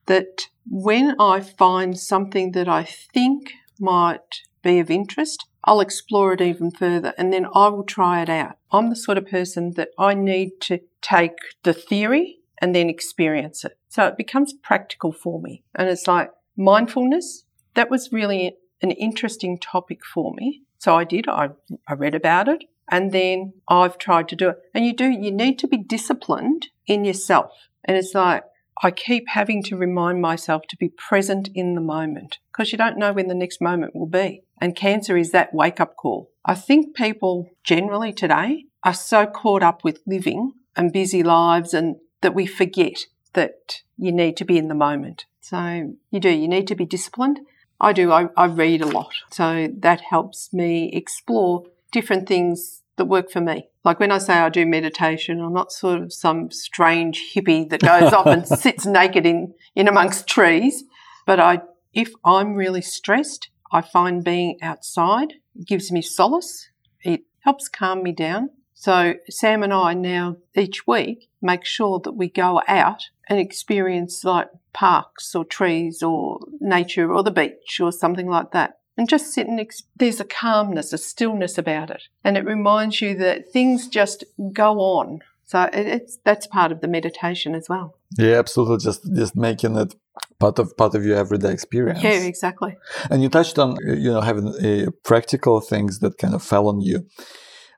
that 0.06 0.48
when 0.70 1.16
I 1.20 1.40
find 1.42 1.98
something 1.98 2.52
that 2.54 2.68
I 2.68 2.84
think 2.84 3.54
might 3.80 4.42
be 4.62 4.80
of 4.80 4.90
interest, 4.90 5.46
I'll 5.64 5.82
explore 5.82 6.34
it 6.34 6.42
even 6.42 6.72
further 6.72 7.14
and 7.18 7.32
then 7.32 7.46
I 7.54 7.68
will 7.68 7.84
try 7.84 8.22
it 8.22 8.30
out. 8.30 8.58
I'm 8.72 8.90
the 8.90 8.96
sort 8.96 9.18
of 9.18 9.28
person 9.28 9.74
that 9.76 9.90
I 9.98 10.14
need 10.14 10.62
to 10.62 10.80
take 11.02 11.38
the 11.64 11.74
theory 11.74 12.40
and 12.60 12.76
then 12.76 12.90
experience 12.90 13.64
it. 13.64 13.78
So 13.90 14.06
it 14.08 14.18
becomes 14.18 14.54
practical 14.54 15.12
for 15.12 15.42
me. 15.42 15.64
And 15.76 15.90
it's 15.90 16.08
like 16.08 16.32
mindfulness, 16.56 17.46
that 17.76 17.90
was 17.90 18.12
really 18.12 18.58
an 18.82 18.92
interesting 18.92 19.58
topic 19.58 20.00
for 20.06 20.34
me. 20.34 20.62
So 20.78 20.96
I 20.96 21.04
did, 21.04 21.28
I, 21.28 21.50
I 21.88 21.94
read 21.94 22.16
about 22.16 22.48
it 22.48 22.64
and 22.90 23.12
then 23.12 23.54
I've 23.68 23.98
tried 23.98 24.30
to 24.30 24.36
do 24.36 24.50
it. 24.50 24.58
And 24.74 24.86
you 24.86 24.94
do, 24.94 25.10
you 25.10 25.32
need 25.32 25.60
to 25.60 25.68
be 25.68 25.78
disciplined 25.78 26.68
in 26.88 27.06
yourself. 27.06 27.52
And 27.86 27.98
it's 27.98 28.14
like, 28.14 28.44
I 28.82 28.92
keep 28.92 29.28
having 29.30 29.62
to 29.64 29.76
remind 29.76 30.22
myself 30.22 30.64
to 30.70 30.78
be 30.78 30.90
present 30.90 31.50
in 31.54 31.76
the 31.76 31.82
moment 31.82 32.40
because 32.52 32.72
you 32.72 32.78
don't 32.78 32.98
know 32.98 33.12
when 33.12 33.28
the 33.28 33.36
next 33.36 33.62
moment 33.62 33.96
will 33.96 34.08
be. 34.08 34.44
And 34.62 34.76
cancer 34.76 35.18
is 35.18 35.32
that 35.32 35.54
wake 35.54 35.80
up 35.80 35.96
call. 35.96 36.32
I 36.46 36.56
think 36.56 36.96
people 36.96 37.50
generally 37.64 38.14
today 38.14 38.66
are 38.84 38.94
so 38.94 39.26
caught 39.26 39.64
up 39.64 39.84
with 39.84 40.00
living 40.08 40.54
and 40.76 40.94
busy 40.94 41.24
lives 41.24 41.74
and 41.74 41.98
that 42.22 42.34
we 42.34 42.46
forget 42.46 43.06
that 43.34 43.82
you 43.98 44.12
need 44.12 44.38
to 44.38 44.46
be 44.46 44.58
in 44.58 44.70
the 44.70 44.76
moment. 44.76 45.26
So 45.42 45.96
you 46.12 46.20
do, 46.20 46.30
you 46.30 46.48
need 46.48 46.68
to 46.68 46.76
be 46.76 46.86
disciplined. 46.86 47.42
I 47.82 47.94
do, 47.94 48.12
I, 48.12 48.30
I 48.36 48.46
read 48.46 48.82
a 48.82 48.88
lot. 48.88 49.14
So 49.32 49.70
that 49.80 50.02
helps 50.02 50.54
me 50.54 50.92
explore 50.94 51.64
different 51.92 52.28
things 52.28 52.79
that 53.00 53.06
work 53.06 53.32
for 53.32 53.42
me. 53.42 53.70
Like 53.84 54.00
when 54.00 54.12
I 54.12 54.20
say 54.20 54.34
I 54.34 54.50
do 54.50 54.66
meditation, 54.66 55.42
I'm 55.42 55.54
not 55.54 55.72
sort 55.72 56.02
of 56.02 56.14
some 56.14 56.52
strange 56.52 57.34
hippie 57.34 57.68
that 57.70 57.82
goes 57.82 58.14
off 58.14 58.28
and 58.28 58.48
sits 58.60 58.86
naked 58.86 59.26
in, 59.26 59.56
in 59.76 59.88
amongst 59.88 60.28
trees. 60.28 60.84
But 61.26 61.40
I, 61.40 61.62
if 61.94 62.12
I'm 62.24 62.54
really 62.54 62.82
stressed, 62.82 63.50
I 63.72 63.82
find 63.82 64.24
being 64.24 64.58
outside 64.62 65.34
gives 65.66 65.92
me 65.92 66.02
solace. 66.02 66.70
It 67.02 67.22
helps 67.40 67.68
calm 67.68 68.04
me 68.04 68.12
down. 68.12 68.52
So 68.74 69.16
Sam 69.30 69.64
and 69.64 69.74
I 69.74 69.94
now 69.94 70.38
each 70.56 70.88
week 70.88 71.30
make 71.42 71.66
sure 71.66 72.00
that 72.04 72.14
we 72.14 72.30
go 72.30 72.62
out 72.68 73.04
and 73.28 73.40
experience 73.40 74.24
like 74.24 74.50
parks 74.74 75.36
or 75.36 75.44
trees 75.46 76.02
or 76.02 76.40
nature 76.60 77.12
or 77.14 77.24
the 77.24 77.32
beach 77.32 77.80
or 77.82 77.92
something 77.92 78.28
like 78.28 78.52
that. 78.52 78.79
And 79.00 79.08
just 79.08 79.34
sit 79.34 79.48
and 79.48 79.62
ex- 79.62 79.84
there's 79.96 80.20
a 80.20 80.26
calmness, 80.26 80.92
a 80.92 80.98
stillness 80.98 81.58
about 81.58 81.90
it. 81.90 82.04
And 82.22 82.36
it 82.36 82.44
reminds 82.44 83.00
you 83.00 83.16
that 83.16 83.50
things 83.50 83.88
just 83.88 84.26
go 84.52 84.82
on. 84.82 85.22
So 85.46 85.70
it's 85.72 86.18
that's 86.26 86.48
part 86.48 86.74
of 86.74 86.82
the 86.82 86.90
meditation 86.90 87.56
as 87.56 87.70
well. 87.70 87.96
Yeah, 88.18 88.40
absolutely. 88.40 88.80
Just 88.84 89.02
just 89.16 89.38
making 89.38 89.78
it 89.78 89.96
part 90.38 90.60
of 90.60 90.76
part 90.76 90.96
of 90.96 91.06
your 91.06 91.16
everyday 91.16 91.54
experience. 91.54 92.04
Yeah, 92.04 92.24
exactly. 92.34 92.76
And 93.10 93.24
you 93.24 93.30
touched 93.30 93.58
on 93.58 93.78
you 93.86 94.12
know 94.12 94.20
having 94.20 94.48
uh, 94.50 94.92
practical 95.06 95.62
things 95.62 96.00
that 96.00 96.18
kind 96.18 96.36
of 96.36 96.44
fell 96.44 96.68
on 96.68 96.82
you. 96.82 97.08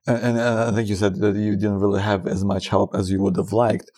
And, 0.08 0.24
and 0.26 0.42
I 0.42 0.72
think 0.72 0.90
you 0.90 0.96
said 0.96 1.18
that 1.18 1.36
you 1.36 1.56
didn't 1.56 1.82
really 1.82 2.02
have 2.02 2.26
as 2.26 2.44
much 2.44 2.70
help 2.70 2.96
as 2.96 3.12
you 3.12 3.22
would 3.22 3.38
have 3.38 3.54
liked. 3.54 3.92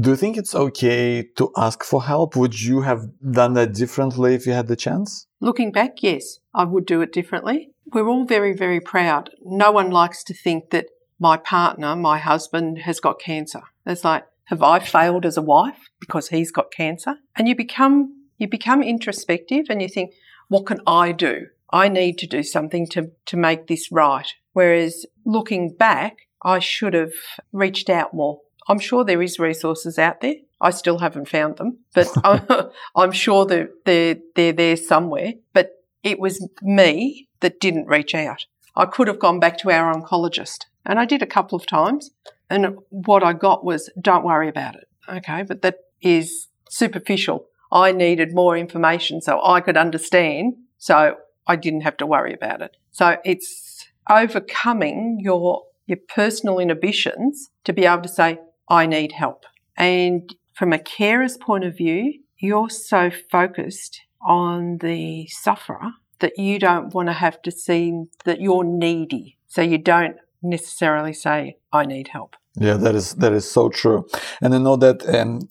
Do 0.00 0.10
you 0.10 0.16
think 0.16 0.36
it's 0.36 0.54
okay 0.54 1.22
to 1.36 1.50
ask 1.56 1.82
for 1.82 2.02
help? 2.02 2.36
Would 2.36 2.60
you 2.60 2.82
have 2.82 3.08
done 3.32 3.54
that 3.54 3.74
differently 3.74 4.34
if 4.34 4.46
you 4.46 4.52
had 4.52 4.68
the 4.68 4.76
chance? 4.76 5.26
Looking 5.40 5.72
back, 5.72 6.02
yes, 6.02 6.38
I 6.54 6.64
would 6.64 6.86
do 6.86 7.00
it 7.00 7.12
differently. 7.12 7.70
We're 7.92 8.08
all 8.08 8.24
very, 8.24 8.52
very 8.52 8.80
proud. 8.80 9.30
No 9.42 9.72
one 9.72 9.90
likes 9.90 10.22
to 10.24 10.34
think 10.34 10.70
that 10.70 10.86
my 11.18 11.36
partner, 11.36 11.96
my 11.96 12.18
husband, 12.18 12.78
has 12.80 13.00
got 13.00 13.20
cancer. 13.20 13.62
It's 13.86 14.04
like, 14.04 14.24
have 14.44 14.62
I 14.62 14.78
failed 14.78 15.26
as 15.26 15.36
a 15.36 15.42
wife 15.42 15.88
because 16.00 16.28
he's 16.28 16.52
got 16.52 16.70
cancer? 16.70 17.16
And 17.36 17.48
you 17.48 17.54
become 17.54 18.14
you 18.38 18.48
become 18.48 18.82
introspective 18.82 19.66
and 19.68 19.82
you 19.82 19.88
think, 19.88 20.14
what 20.48 20.66
can 20.66 20.80
I 20.86 21.12
do? 21.12 21.48
I 21.70 21.88
need 21.88 22.18
to 22.18 22.26
do 22.26 22.42
something 22.42 22.86
to, 22.88 23.10
to 23.26 23.36
make 23.36 23.66
this 23.66 23.92
right. 23.92 24.32
Whereas 24.52 25.04
looking 25.26 25.74
back, 25.74 26.28
I 26.42 26.60
should 26.60 26.94
have 26.94 27.12
reached 27.52 27.90
out 27.90 28.14
more. 28.14 28.40
I'm 28.68 28.78
sure 28.78 29.04
there 29.04 29.22
is 29.22 29.38
resources 29.38 29.98
out 29.98 30.20
there. 30.20 30.36
I 30.60 30.70
still 30.70 30.98
haven't 30.98 31.28
found 31.28 31.56
them, 31.56 31.78
but 31.94 32.08
I'm 32.96 33.12
sure 33.12 33.46
that 33.46 33.70
they're, 33.84 34.16
they're 34.34 34.52
there 34.52 34.76
somewhere. 34.76 35.34
But 35.52 35.70
it 36.02 36.18
was 36.18 36.46
me 36.62 37.28
that 37.40 37.60
didn't 37.60 37.86
reach 37.86 38.14
out. 38.14 38.46
I 38.76 38.86
could 38.86 39.08
have 39.08 39.18
gone 39.18 39.40
back 39.40 39.58
to 39.58 39.70
our 39.70 39.92
oncologist 39.92 40.66
and 40.84 40.98
I 40.98 41.04
did 41.04 41.22
a 41.22 41.26
couple 41.26 41.56
of 41.56 41.66
times. 41.66 42.10
And 42.50 42.78
what 42.90 43.22
I 43.22 43.32
got 43.32 43.64
was, 43.64 43.90
don't 44.00 44.24
worry 44.24 44.48
about 44.48 44.76
it. 44.76 44.88
Okay. 45.08 45.42
But 45.42 45.62
that 45.62 45.76
is 46.00 46.48
superficial. 46.70 47.46
I 47.70 47.92
needed 47.92 48.34
more 48.34 48.56
information 48.56 49.20
so 49.20 49.40
I 49.44 49.60
could 49.60 49.76
understand. 49.76 50.54
So 50.78 51.16
I 51.46 51.56
didn't 51.56 51.82
have 51.82 51.96
to 51.98 52.06
worry 52.06 52.32
about 52.32 52.62
it. 52.62 52.76
So 52.90 53.18
it's 53.24 53.86
overcoming 54.08 55.18
your, 55.20 55.64
your 55.86 55.98
personal 56.08 56.58
inhibitions 56.58 57.50
to 57.64 57.72
be 57.72 57.84
able 57.84 58.02
to 58.02 58.08
say, 58.08 58.38
I 58.70 58.86
need 58.86 59.12
help. 59.12 59.44
And 59.76 60.34
from 60.54 60.72
a 60.72 60.78
carer's 60.78 61.36
point 61.36 61.64
of 61.64 61.76
view, 61.76 62.20
you're 62.38 62.70
so 62.70 63.10
focused 63.30 64.00
on 64.22 64.78
the 64.78 65.26
sufferer 65.28 65.92
that 66.20 66.38
you 66.38 66.58
don't 66.58 66.92
want 66.94 67.08
to 67.08 67.12
have 67.12 67.40
to 67.42 67.50
seem 67.50 68.08
that 68.24 68.40
you're 68.40 68.64
needy. 68.64 69.38
So 69.46 69.62
you 69.62 69.78
don't 69.78 70.16
necessarily 70.42 71.12
say, 71.12 71.56
I 71.72 71.86
need 71.86 72.08
help. 72.08 72.36
Yeah, 72.56 72.74
that 72.74 72.94
is 72.94 73.14
that 73.14 73.32
is 73.32 73.48
so 73.48 73.68
true. 73.68 74.08
And 74.40 74.54
I 74.54 74.58
know 74.58 74.76
that 74.76 75.08
um, 75.14 75.48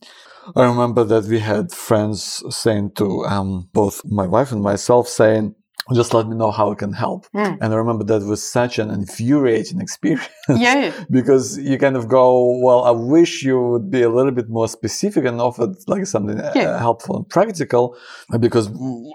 I 0.56 0.65
remember 0.65 1.03
that 1.06 1.23
we 1.25 1.39
had 1.39 1.71
friends 1.71 2.43
saying 2.49 2.91
to 2.95 3.25
um, 3.25 3.69
both 3.73 4.01
my 4.06 4.27
wife 4.27 4.51
and 4.51 4.62
myself 4.62 5.08
saying, 5.08 5.56
just 5.94 6.13
let 6.13 6.28
me 6.28 6.36
know 6.36 6.52
how 6.52 6.72
I 6.72 6.76
can 6.76 6.92
help. 6.92 7.28
Mm. 7.34 7.60
And 7.62 7.74
I 7.74 7.78
remember 7.78 8.04
that 8.06 8.26
was 8.26 8.44
such 8.44 8.78
an 8.78 8.90
infuriating 8.90 9.80
experience. 9.86 10.28
Yeah. 10.50 10.92
because 11.10 11.58
you 11.58 11.78
kind 11.78 11.96
of 11.96 12.08
go, 12.08 12.58
well, 12.62 12.84
I 12.84 12.92
wish 12.92 13.44
you 13.44 13.60
would 13.62 13.90
be 13.90 14.02
a 14.02 14.10
little 14.10 14.32
bit 14.32 14.50
more 14.50 14.68
specific 14.68 15.26
and 15.26 15.40
offer 15.40 15.74
like 15.88 16.06
something 16.06 16.40
uh, 16.40 16.52
yeah. 16.56 16.72
uh, 16.72 16.80
helpful 16.80 17.18
and 17.18 17.30
practical 17.30 17.98
because 18.40 18.68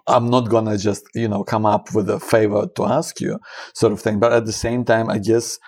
I'm 0.06 0.30
not 0.30 0.48
going 0.48 0.66
to 0.66 0.78
just, 0.78 1.04
you 1.14 1.28
know, 1.28 1.44
come 1.44 1.66
up 1.66 1.94
with 1.94 2.08
a 2.08 2.20
favor 2.20 2.66
to 2.76 2.84
ask 2.84 3.20
you 3.20 3.38
sort 3.74 3.92
of 3.92 4.00
thing. 4.00 4.18
But 4.18 4.32
at 4.32 4.46
the 4.46 4.52
same 4.52 4.84
time, 4.84 5.10
I 5.10 5.18
guess 5.18 5.58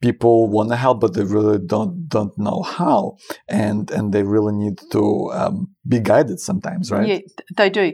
people 0.00 0.48
want 0.48 0.70
to 0.70 0.76
help, 0.76 1.00
but 1.00 1.14
they 1.14 1.24
really 1.24 1.58
don't, 1.58 2.08
don't 2.08 2.36
know 2.38 2.62
how. 2.62 3.16
And, 3.48 3.90
and 3.90 4.12
they 4.12 4.22
really 4.22 4.52
need 4.52 4.80
to 4.92 5.30
um, 5.32 5.68
be 5.86 5.98
guided 5.98 6.38
sometimes, 6.40 6.90
right? 6.90 7.08
Yeah, 7.08 7.18
they 7.56 7.70
do 7.70 7.92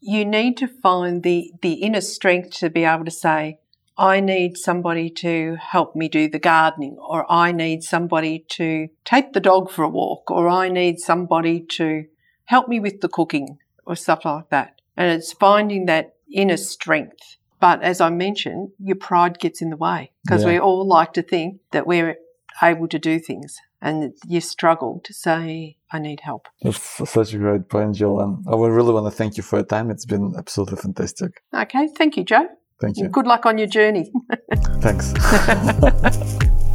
you 0.00 0.24
need 0.24 0.56
to 0.58 0.68
find 0.68 1.22
the, 1.22 1.52
the 1.62 1.74
inner 1.74 2.00
strength 2.00 2.58
to 2.58 2.70
be 2.70 2.84
able 2.84 3.04
to 3.04 3.10
say, 3.10 3.58
I 3.96 4.20
need 4.20 4.56
somebody 4.56 5.08
to 5.10 5.56
help 5.60 5.94
me 5.94 6.08
do 6.08 6.28
the 6.28 6.38
gardening, 6.38 6.96
or 6.98 7.30
I 7.30 7.52
need 7.52 7.84
somebody 7.84 8.44
to 8.50 8.88
take 9.04 9.32
the 9.32 9.40
dog 9.40 9.70
for 9.70 9.84
a 9.84 9.88
walk, 9.88 10.30
or 10.30 10.48
I 10.48 10.68
need 10.68 10.98
somebody 10.98 11.60
to 11.60 12.06
help 12.46 12.68
me 12.68 12.80
with 12.80 13.00
the 13.00 13.08
cooking, 13.08 13.58
or 13.86 13.94
stuff 13.94 14.24
like 14.24 14.50
that. 14.50 14.80
And 14.96 15.12
it's 15.12 15.32
finding 15.32 15.86
that 15.86 16.14
inner 16.32 16.56
strength. 16.56 17.36
But 17.60 17.82
as 17.82 18.00
I 18.00 18.10
mentioned, 18.10 18.70
your 18.78 18.96
pride 18.96 19.38
gets 19.38 19.62
in 19.62 19.70
the 19.70 19.76
way 19.76 20.10
because 20.24 20.42
yeah. 20.42 20.50
we 20.50 20.58
all 20.58 20.86
like 20.86 21.12
to 21.14 21.22
think 21.22 21.60
that 21.70 21.86
we're 21.86 22.16
able 22.62 22.88
to 22.88 22.98
do 22.98 23.18
things 23.18 23.58
and 23.84 24.14
you 24.26 24.40
struggle 24.40 25.00
to 25.04 25.12
say, 25.12 25.76
I 25.92 25.98
need 25.98 26.20
help. 26.20 26.48
That's 26.62 27.08
such 27.08 27.34
a 27.34 27.38
great 27.38 27.68
point, 27.68 27.96
Jill. 27.96 28.18
And 28.18 28.42
I 28.50 28.54
would 28.54 28.72
really 28.72 28.94
want 28.94 29.06
to 29.06 29.16
thank 29.16 29.36
you 29.36 29.42
for 29.42 29.58
your 29.58 29.66
time. 29.66 29.90
It's 29.90 30.06
been 30.06 30.32
absolutely 30.36 30.78
fantastic. 30.78 31.42
Okay. 31.54 31.88
Thank 31.98 32.16
you, 32.16 32.24
Joe. 32.24 32.48
Thank 32.80 32.96
you. 32.96 33.08
Good 33.08 33.26
luck 33.26 33.44
on 33.44 33.58
your 33.58 33.68
journey. 33.68 34.10
Thanks. 34.80 35.12